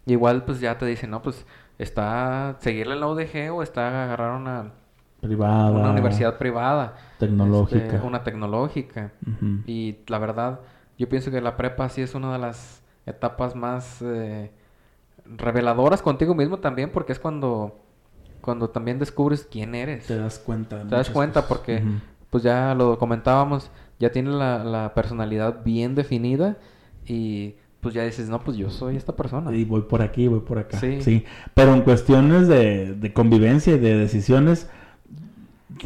[0.06, 1.44] Igual pues ya te dicen, no, pues
[1.78, 4.72] está seguirle la UDG o está agarrar una,
[5.20, 5.70] Privada.
[5.70, 6.96] una universidad privada.
[7.18, 7.84] Tecnológica.
[7.84, 9.12] este, una tecnológica.
[9.66, 10.60] Y la verdad,
[10.98, 14.50] yo pienso que la prepa sí es una de las etapas más eh,
[15.24, 17.80] reveladoras contigo mismo también, porque es cuando,
[18.40, 20.06] cuando también descubres quién eres.
[20.06, 20.82] Te das cuenta.
[20.82, 21.48] Te das cuenta cosas.
[21.48, 21.82] porque,
[22.30, 26.56] pues ya lo comentábamos, ya tienes la, la personalidad bien definida
[27.06, 29.54] y pues ya dices, no, pues yo soy esta persona.
[29.54, 30.80] Y voy por aquí, voy por acá.
[30.80, 31.02] Sí.
[31.02, 31.24] Sí.
[31.54, 34.68] Pero en cuestiones de, de convivencia y de decisiones,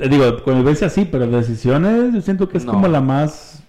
[0.08, 2.72] digo, convivencia sí, pero decisiones yo siento que es No.
[2.72, 3.64] como la más,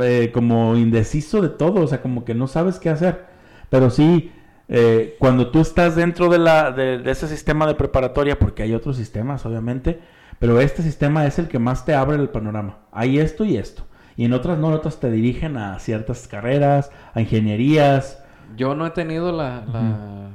[0.00, 3.26] eh, como indeciso de todo, o sea, como que no sabes qué hacer.
[3.68, 4.30] Pero sí,
[4.68, 8.74] eh, cuando tú estás dentro de, la, de, de ese sistema de preparatoria, porque hay
[8.74, 9.98] otros sistemas, obviamente,
[10.38, 12.78] pero este sistema es el que más te abre el panorama.
[12.92, 13.84] Hay esto y esto.
[14.16, 18.22] Y en otras no, en otras te dirigen a ciertas carreras, a ingenierías.
[18.56, 19.64] Yo no he tenido la...
[19.72, 20.30] la-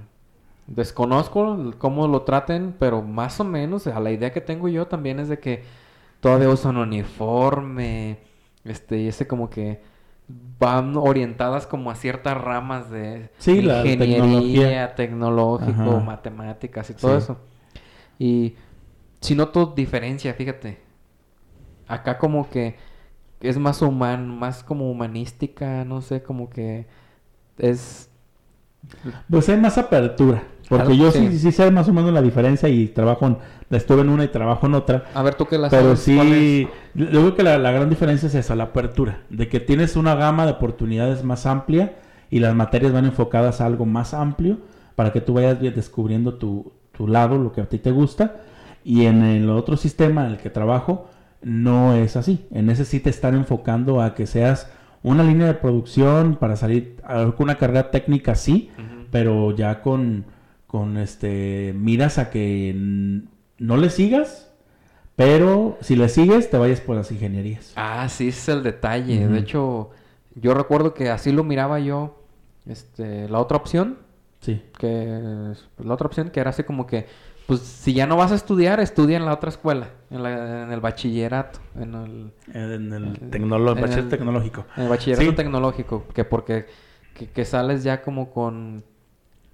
[0.68, 5.20] Desconozco cómo lo traten, pero más o menos a la idea que tengo yo también
[5.20, 5.64] es de que
[6.22, 8.20] todavía usan uniforme,
[8.64, 9.82] este, y ese como que
[10.60, 14.96] van orientadas como a ciertas ramas de Sí, la ingeniería, tecnología.
[14.96, 16.00] tecnológico, Ajá.
[16.06, 17.24] matemáticas y todo Sí.
[17.24, 17.38] eso.
[18.20, 18.56] Y
[19.22, 20.80] si noto diferencia, fíjate.
[21.88, 22.76] Acá como que
[23.42, 26.88] es más humano, más como humanística, no sé, como que
[27.58, 28.10] es...
[29.30, 30.44] Pues hay más apertura.
[30.70, 31.28] Porque Claro, yo sí.
[31.32, 31.40] sí.
[31.40, 33.38] sí, sé más o menos la diferencia y trabajo en,
[33.72, 35.06] estuve en una y trabajo en otra.
[35.16, 37.90] A ver, tú que la Pero sabes, ¿cuál sí, yo creo que la, la gran
[37.90, 39.24] diferencia es esa, la apertura.
[39.30, 41.96] De que tienes una gama de oportunidades más amplia
[42.30, 44.60] y las materias van enfocadas a algo más amplio
[44.96, 48.36] para que tú vayas descubriendo tu, tu lado, lo que a ti te gusta.
[48.84, 51.10] Y en el otro sistema en el que trabajo
[51.42, 52.46] no es así.
[52.52, 54.70] En ese sí te están enfocando a que seas
[55.04, 58.70] una línea de producción para salir a una carrera técnica, sí,
[59.12, 60.26] pero ya con,
[60.68, 62.74] con este miras a que
[63.58, 64.52] no le sigas,
[65.16, 67.74] pero si le sigues te vayas por las ingenierías.
[67.76, 69.28] Ah, sí, ese es el detalle.
[69.28, 69.90] De hecho,
[70.36, 72.22] yo recuerdo que así lo miraba yo,
[72.66, 73.98] este, la otra opción,
[74.42, 74.62] Sí.
[74.78, 75.20] que
[75.84, 77.08] la otra opción que era así como que,
[77.50, 80.72] pues si ya no vas a estudiar, estudia en la otra escuela, en, la- en
[80.72, 84.66] el bachillerato, en el, En el, tecnolo- en bachiller el- tecnológico.
[84.78, 85.36] en el bachillerato Sí.
[85.36, 86.68] tecnológico, que porque
[87.16, 88.84] que, que sales ya como con,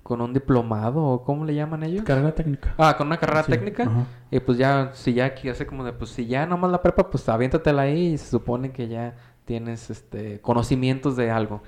[0.04, 2.04] con un diplomado, o ¿cómo le llaman ellos?
[2.04, 2.76] Carrera técnica.
[2.78, 3.84] Ah, con una carrera Sí, técnica.
[3.84, 4.04] ajá.
[4.30, 7.10] Y pues ya, si ya aquí hace como de, pues si ya nomás la prepa,
[7.10, 9.16] pues aviéntatela ahí y se supone que ya
[9.46, 11.64] tienes este conocimientos de algo.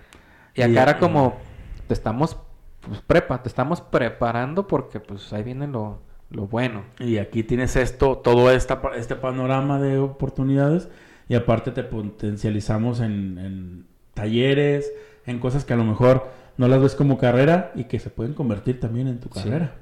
[0.54, 1.36] Y acá Y- era como,
[1.88, 2.38] te estamos,
[2.82, 6.00] pues prepa, te estamos preparando porque pues ahí viene lo,
[6.30, 6.84] lo bueno.
[7.00, 10.90] Y aquí tienes esto, todo esta, este panorama de oportunidades
[11.30, 14.92] y aparte te potencializamos en, en talleres,
[15.26, 18.34] en cosas que a lo mejor no las ves como carrera y que se pueden
[18.34, 19.44] convertir también en tu Sí.
[19.44, 19.76] carrera.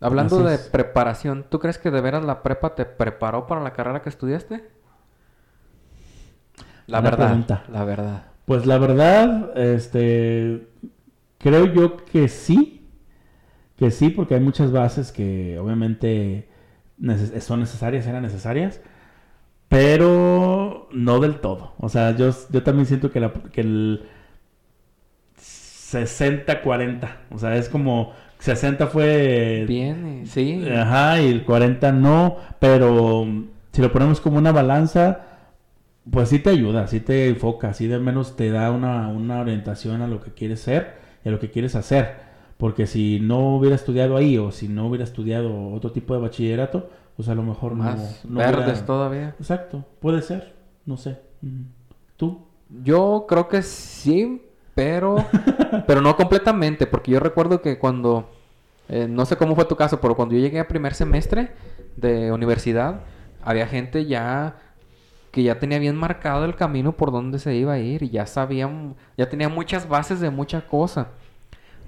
[0.00, 4.02] Hablando de preparación, ¿tú crees que de veras la prepa te preparó para la carrera
[4.02, 4.64] que estudiaste?
[6.86, 7.64] La verdad, pregunta.
[7.70, 8.24] la verdad.
[8.44, 10.66] Pues la verdad, este,
[11.38, 12.81] creo yo que sí,
[13.82, 16.48] que sí, porque hay muchas bases que obviamente
[17.00, 18.80] neces- son necesarias, eran necesarias,
[19.68, 21.74] pero no del todo.
[21.78, 24.02] O sea, yo, yo también siento que, la, que el
[25.36, 29.64] 60-40, o sea, es como 60 fue...
[29.66, 30.64] Bien, eh, sí.
[30.70, 33.26] Ajá, y el 40 no, pero
[33.72, 35.20] si lo ponemos como una balanza,
[36.10, 40.02] pues sí te ayuda, sí te enfoca, sí de menos te da una, una orientación
[40.02, 42.31] a lo que quieres ser y a lo que quieres hacer.
[42.62, 46.88] Porque si no hubiera estudiado ahí o si no hubiera estudiado otro tipo de bachillerato,
[47.16, 49.34] pues a lo mejor no- Más no, verdes hubiera- todavía.
[49.40, 50.54] Exacto, puede ser,
[50.86, 51.18] no sé.
[51.42, 51.64] Ujú.
[52.16, 52.46] ¿Tú?
[52.84, 54.42] Yo creo que sí,
[54.76, 55.16] pero,
[55.88, 58.30] pero no completamente, porque yo recuerdo que cuando,
[58.88, 61.50] eh, no sé cómo fue tu caso, pero cuando yo llegué a primer semestre
[61.96, 63.00] de universidad,
[63.42, 64.54] había gente ya
[65.32, 68.24] que ya tenía bien marcado el camino por donde se iba a ir y ya
[68.26, 71.08] sabían, ya tenía muchas bases de mucha cosa.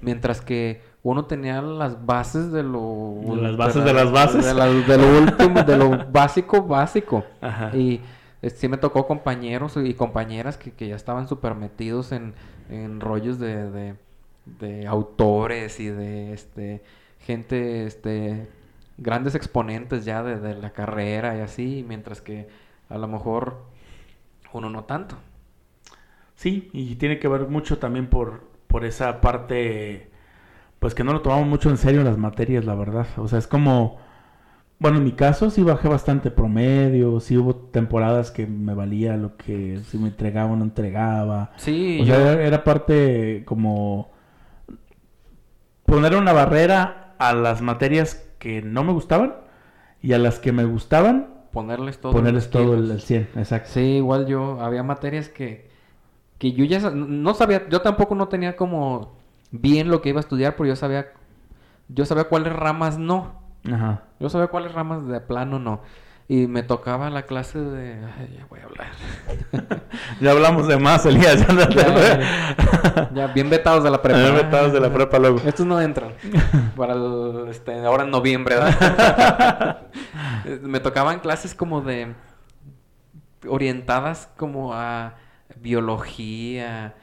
[0.01, 3.35] Mientras que uno tenía las bases de lo...
[3.35, 4.45] Las bases de las bases.
[4.45, 7.23] De, la- de lo último, de lo básico, básico.
[7.41, 7.75] Ajá.
[7.75, 8.01] Y
[8.41, 12.33] eh, sí me tocó compañeros y compañeras que, que ya estaban súper metidos en,
[12.69, 13.95] en rollos de, de,
[14.59, 16.83] de autores y de este
[17.19, 18.47] gente, este
[18.97, 22.47] grandes exponentes ya de, de la carrera y así, mientras que
[22.89, 23.57] a lo mejor
[24.53, 25.17] uno no tanto.
[26.35, 28.43] Sí, y tiene que ver mucho también por,
[28.75, 30.09] por esa parte,
[30.79, 33.07] pues que no lo tomamos mucho en serio las materias, la verdad.
[33.15, 33.99] O sea, es como,
[34.79, 39.37] bueno, en mi caso sí bajé bastante promedio, sí hubo temporadas que me valía lo
[39.37, 41.51] que si me entregaba o no entregaba.
[41.55, 44.11] Sí, O yo- sea, era, parte como
[45.85, 49.35] poner una barrera a las materias que no me gustaban
[50.01, 52.11] y a las que me gustaban, ponerles todo.
[52.11, 53.69] ponerles todo el, el 100, exacto.
[53.71, 55.73] Sí, igual yo, había materias que,
[56.37, 59.15] que yo ya no sabía, yo tampoco no tenía como
[59.51, 61.07] bien lo que iba a estudiar, pero yo sabía,
[61.87, 63.39] yo sabía cuáles ramas no,
[63.71, 64.03] Ajá.
[64.19, 65.81] yo sabía cuáles ramas de plano no.
[66.27, 68.03] Y me tocaba la clase de...
[68.03, 68.87] Ay, ya voy a hablar.
[70.19, 71.45] Ya hablamos de más, Elías.
[71.47, 74.19] Ya, ya, bien vetados de la prepa.
[74.19, 75.39] Bien vetados de la prepa luego.
[75.45, 76.13] Estos no entran.
[76.75, 79.81] Para el, este, ahora en noviembre, ¿verdad?
[80.63, 82.13] Me tocaban clases como de...
[83.47, 85.13] Orientadas como a
[85.61, 86.95] biología.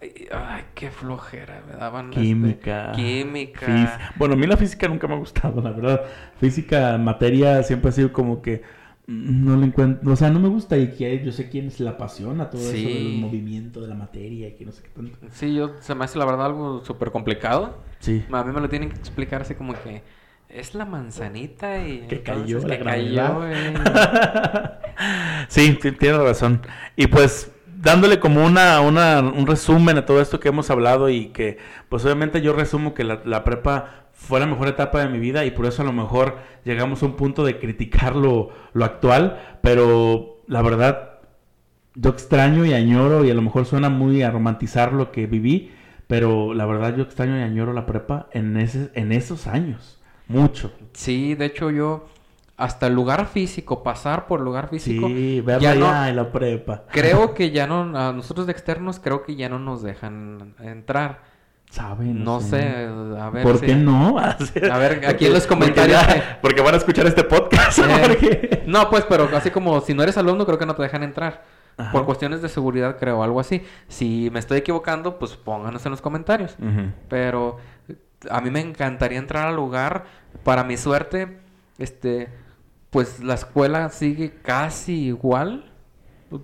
[0.00, 1.62] Ay, ay, qué flojera.
[1.66, 2.10] Me daban...
[2.10, 2.92] este, Química.
[2.94, 4.12] química.
[4.16, 6.02] Bueno, a mí la física nunca me ha gustado, la verdad.
[6.38, 8.62] Física, materia, siempre ha sido como que
[9.06, 11.82] mm, no le encuentro, o sea, no me gusta y que yo sé quién se
[11.82, 12.84] la apasiona todo eso Sí.
[12.84, 15.16] del movimiento de la materia y que no sé qué tanto.
[15.30, 17.78] Sí, yo se me hace la verdad algo súper complicado.
[18.00, 18.22] Sí.
[18.30, 20.02] A mí me lo tienen que explicar así como que
[20.50, 23.72] es la manzanita y Que cayó la que cayó, eh.
[25.48, 26.60] sí, ti- tienes razón.
[26.96, 27.50] Y pues
[27.80, 31.58] dándole como una, una, un resumen a todo esto que hemos hablado y que
[31.88, 35.44] pues obviamente yo resumo que la, la prepa fue la mejor etapa de mi vida
[35.44, 39.58] y por eso a lo mejor llegamos a un punto de criticar lo, lo actual,
[39.62, 41.20] pero la verdad
[41.94, 45.72] yo extraño y añoro y a lo mejor suena muy a romantizar lo que viví,
[46.06, 50.72] pero la verdad yo extraño y añoro la prepa en, ese, en esos años, mucho.
[50.92, 52.06] Sí, de hecho yo
[52.60, 56.30] hasta el lugar físico, pasar por el lugar físico, Sí, verla ya no- en la
[56.30, 56.84] prepa.
[56.90, 61.28] creo que ya no, a nosotros de externos creo que ya no nos dejan entrar.
[61.70, 62.24] ¿Saben?
[62.24, 62.88] No sé,
[63.20, 64.18] a ver ¿Por si- qué no?
[64.72, 67.78] A ver, aquí en los Porque comentarios ya- Porque van a escuchar este podcast.
[67.78, 71.04] Eh, No, pues, pero así como si no eres alumno, creo que no te dejan
[71.04, 71.44] entrar.
[71.76, 71.92] Ajá.
[71.92, 73.62] Por cuestiones de seguridad, creo, algo así.
[73.86, 76.56] Si me estoy equivocando, pues pónganos en los comentarios.
[77.08, 77.58] Pero
[78.28, 80.04] a mí me encantaría entrar al lugar.
[80.42, 81.38] Para mi suerte,
[81.78, 82.28] este,
[82.90, 85.66] pues la escuela sigue casi igual.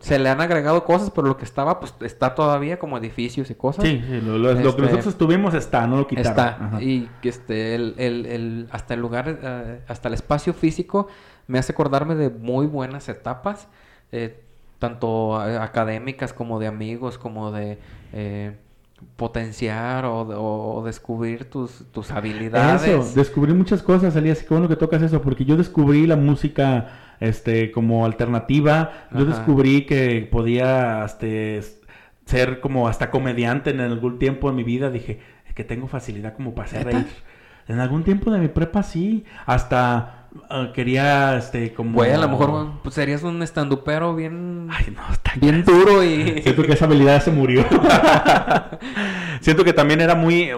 [0.00, 3.54] Se le han agregado cosas, pero lo que estaba, pues está todavía como edificios y
[3.54, 3.84] cosas.
[3.84, 6.30] Sí, sí, lo, lo- lo que Este, nosotros tuvimos está, no lo quitaron.
[6.30, 6.48] Está.
[6.64, 6.82] Ajá.
[6.82, 11.06] Y que este, el, el- el- hasta el lugar, eh, hasta el espacio físico
[11.46, 13.68] me hace acordarme de muy buenas etapas,
[14.10, 14.42] eh,
[14.80, 17.78] tanto eh, académicas como de amigos, como de
[18.12, 18.56] eh,
[19.16, 22.82] potenciar o, de- descubrir tus, tus habilidades.
[22.82, 26.88] Eso, descubrí muchas cosas, Elías, qué bueno que tocas eso, porque yo descubrí la música
[27.20, 29.26] este como alternativa, yo Ajá.
[29.26, 31.60] descubrí que podía este,
[32.26, 35.20] ser como hasta comediante en algún tiempo en mi vida, dije
[35.56, 37.06] que tengo facilidad como para hacer reír.
[37.66, 39.24] En algún tiempo de mi prepa sí.
[39.46, 40.15] Hasta
[40.50, 41.92] ah, quería, este, como...
[41.94, 44.68] Güey, a lo mejor pues, serías un estandupero bien...
[44.70, 46.42] Ay, no, está bien duro y...
[46.42, 47.64] Siento que esa habilidad se murió.
[49.40, 50.50] Siento que también era muy,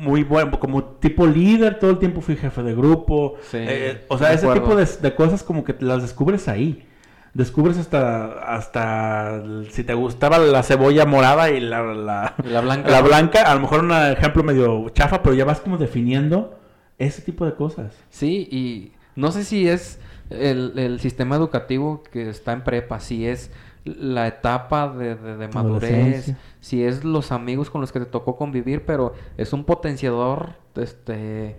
[0.00, 3.36] muy bueno, como tipo líder, todo el tiempo fui jefe de grupo.
[3.50, 4.62] Sí, Eh, o sea, ese acuerdo.
[4.62, 6.86] tipo de, de cosas como que las descubres ahí.
[7.32, 9.40] Descubres hasta, hasta
[9.70, 12.90] si te gustaba la cebolla morada y la, la, Y la blanca.
[12.90, 16.58] la blanca, a lo mejor un ejemplo medio chafa, pero ya vas como definiendo
[16.98, 17.94] ese tipo de cosas.
[18.10, 19.98] Sí, y no sé si es
[20.30, 23.50] el, el sistema educativo que está en prepa, si es
[23.84, 28.36] la etapa de, de- de madurez, si es los amigos con los que te tocó
[28.36, 31.56] convivir, pero es un potenciador este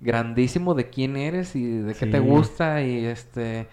[0.00, 3.68] grandísimo de quién eres y de qué te gusta y este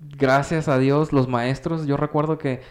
[0.00, 2.62] gracias a Dios los maestros, yo recuerdo que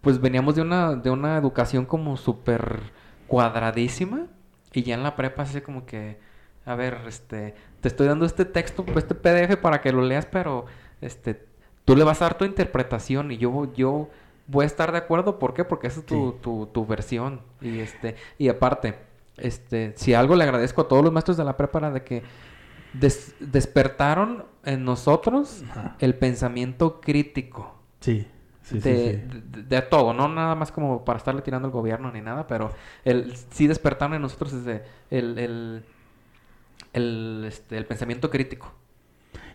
[0.00, 2.80] pues veníamos de una de una educación como súper
[3.28, 4.26] cuadradísima
[4.72, 6.18] y ya en la prepa así como que
[6.66, 10.64] a ver, este, te estoy dando este texto, este PDF para que lo leas, pero
[11.02, 11.44] este,
[11.84, 14.08] tú le vas a dar tu interpretación y yo, yo
[14.46, 15.38] voy a estar de acuerdo.
[15.38, 15.64] ¿Por qué?
[15.64, 16.38] Porque esa es tu, Sí.
[16.40, 17.40] tu, tu versión.
[17.60, 18.94] Y este, y aparte,
[19.36, 22.22] este, si algo le agradezco a todos los maestros de la prepa era de que
[22.92, 25.96] des- despertaron en nosotros Ajá.
[25.98, 28.26] el pensamiento crítico Sí,
[28.62, 29.38] sí, sí, de, sí.
[29.40, 32.70] de- de todo, no nada más como para estarle tirando al gobierno ni nada, pero
[33.04, 35.84] el, sí despertaron en nosotros desde el, el,
[36.92, 38.72] el, este, el pensamiento crítico.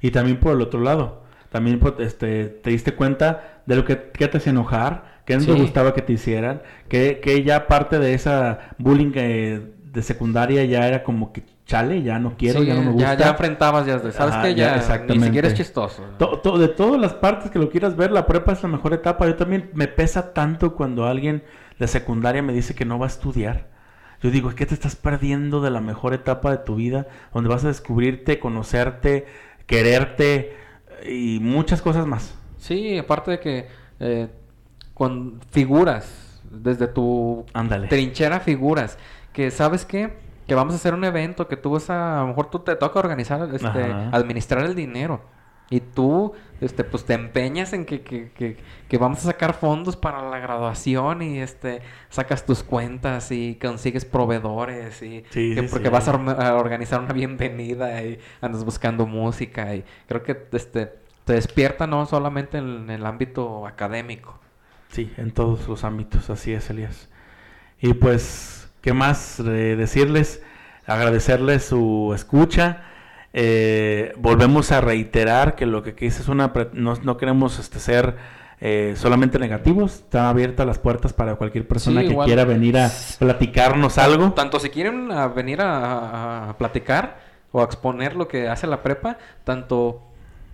[0.01, 4.09] Y también por el otro lado, también pues, este, te diste cuenta de lo que,
[4.11, 5.59] que te hacía enojar, que no te Sí.
[5.61, 9.61] gustaba que te hicieran, que, que ya parte de esa bullying eh,
[9.91, 13.13] de secundaria ya era como que chale, ya no quiero, Sí, ya no me gusta.
[13.15, 14.55] ya, ya enfrentabas, ya, ¿sabes Ajá, qué?
[14.55, 16.03] ya, Ya, ni siquiera es chistoso.
[16.17, 18.93] To- to- de todas las partes que lo quieras ver, la prepa es la mejor
[18.93, 19.27] etapa.
[19.27, 21.43] Yo también me pesa tanto cuando alguien
[21.77, 23.67] de secundaria me dice que no va a estudiar.
[24.21, 27.07] Yo digo, ¿qué te estás perdiendo de la mejor etapa de tu vida?
[27.33, 29.27] Donde vas a descubrirte, conocerte,
[29.67, 30.55] quererte
[31.07, 32.33] y muchas cosas más.
[32.57, 33.67] Sí, aparte de que
[33.99, 34.27] eh,
[34.93, 37.87] con figuras, desde tu Ándale.
[37.87, 38.97] trinchera figuras,
[39.33, 40.13] que sabes qué,
[40.47, 42.75] que vamos a hacer un evento, que tú vas a, a lo mejor tú te
[42.75, 44.09] toca organizar, este, Ajá.
[44.11, 45.21] administrar el dinero.
[45.69, 49.95] Y tú, este, pues te empeñas en que, que, que, que vamos a sacar fondos
[49.95, 55.89] para la graduación y este, sacas tus cuentas y consigues proveedores y Sí, sí, porque
[55.89, 55.91] sí.
[55.91, 60.93] vas a, a organizar una bienvenida y andas buscando música y creo que este,
[61.25, 64.39] te despierta no solamente en el ámbito académico.
[64.89, 67.09] Sí, en todos los ámbitos, así es, Elías.
[67.79, 69.43] Y pues, ¿qué más eh,
[69.77, 70.43] decirles?
[70.85, 72.83] Agradecerles su escucha.
[73.39, 76.51] Eh, volvemos a reiterar que lo que aquí es una...
[76.73, 78.15] No, no queremos este, ser
[78.59, 79.93] eh, solamente negativos.
[79.97, 84.31] Están abiertas las puertas para cualquier persona Sí, que quiera venir a platicarnos algo.
[84.33, 87.19] Tanto si quieren a venir a- a platicar
[87.51, 90.01] o a exponer lo que hace la prepa, tanto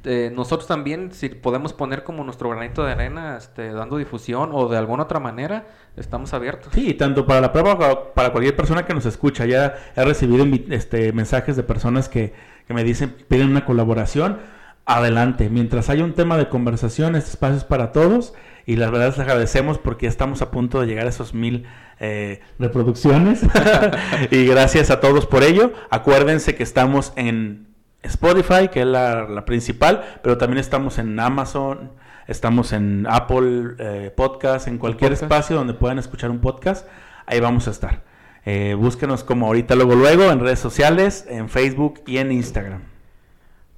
[0.06, 4.68] eh, nosotros también, si podemos poner como nuestro granito de arena, este, dando difusión o
[4.68, 6.74] de alguna otra manera, estamos abiertos.
[6.74, 9.46] Sí, tanto para la prueba como para cualquier persona que nos escucha.
[9.46, 12.34] Ya he recibido este, mensajes de personas que,
[12.68, 14.40] que me dicen, piden una colaboración.
[14.86, 15.50] Adelante.
[15.50, 18.34] Mientras haya un tema de conversación, este espacio es para todos.
[18.66, 21.66] Y la verdad les agradecemos porque estamos a punto de llegar a esos mil
[22.00, 23.42] eh, reproducciones.
[24.32, 25.72] y gracias a todos por ello.
[25.90, 27.73] Acuérdense que estamos en
[28.04, 31.92] Spotify, que es la, la principal, pero también estamos en Amazon,
[32.28, 35.24] estamos en Apple eh, Podcast, en cualquier Podcast.
[35.24, 36.88] espacio donde puedan escuchar un podcast,
[37.26, 38.04] ahí vamos a estar.
[38.46, 42.82] Eh, búsquenos como ahorita luego luego en redes sociales, en Facebook y en Instagram.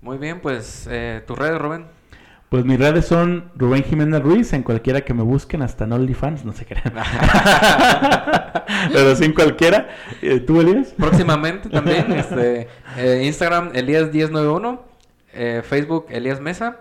[0.01, 1.94] Muy bien, pues eh, tus redes, Rubén.
[2.55, 6.45] Pues mis redes son Rubén Jiménez Ruiz, en cualquiera que me busquen, hasta en OnlyFans,
[6.45, 6.93] no se crean.
[8.93, 9.89] Pero sin cualquiera.
[10.21, 10.93] Eh, ¿Tú, Elías?
[10.97, 14.79] Próximamente también, este, eh, Instagram Elías1091,
[15.33, 16.77] eh, Facebook Elías Mesa.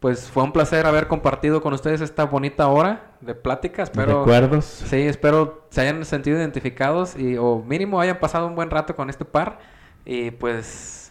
[0.00, 3.84] Pues fue un placer haber compartido con ustedes esta bonita hora de plática.
[3.84, 4.66] Espero, Recuerdos.
[4.66, 9.08] sí, espero se hayan sentido identificados y o mínimo hayan pasado un buen rato con
[9.08, 9.60] este par.
[10.04, 11.10] Y pues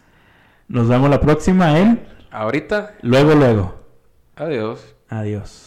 [0.68, 3.85] Nos vemos la próxima en ahorita, Luego Luego.
[4.36, 4.94] Adiós.
[5.08, 5.65] Adiós.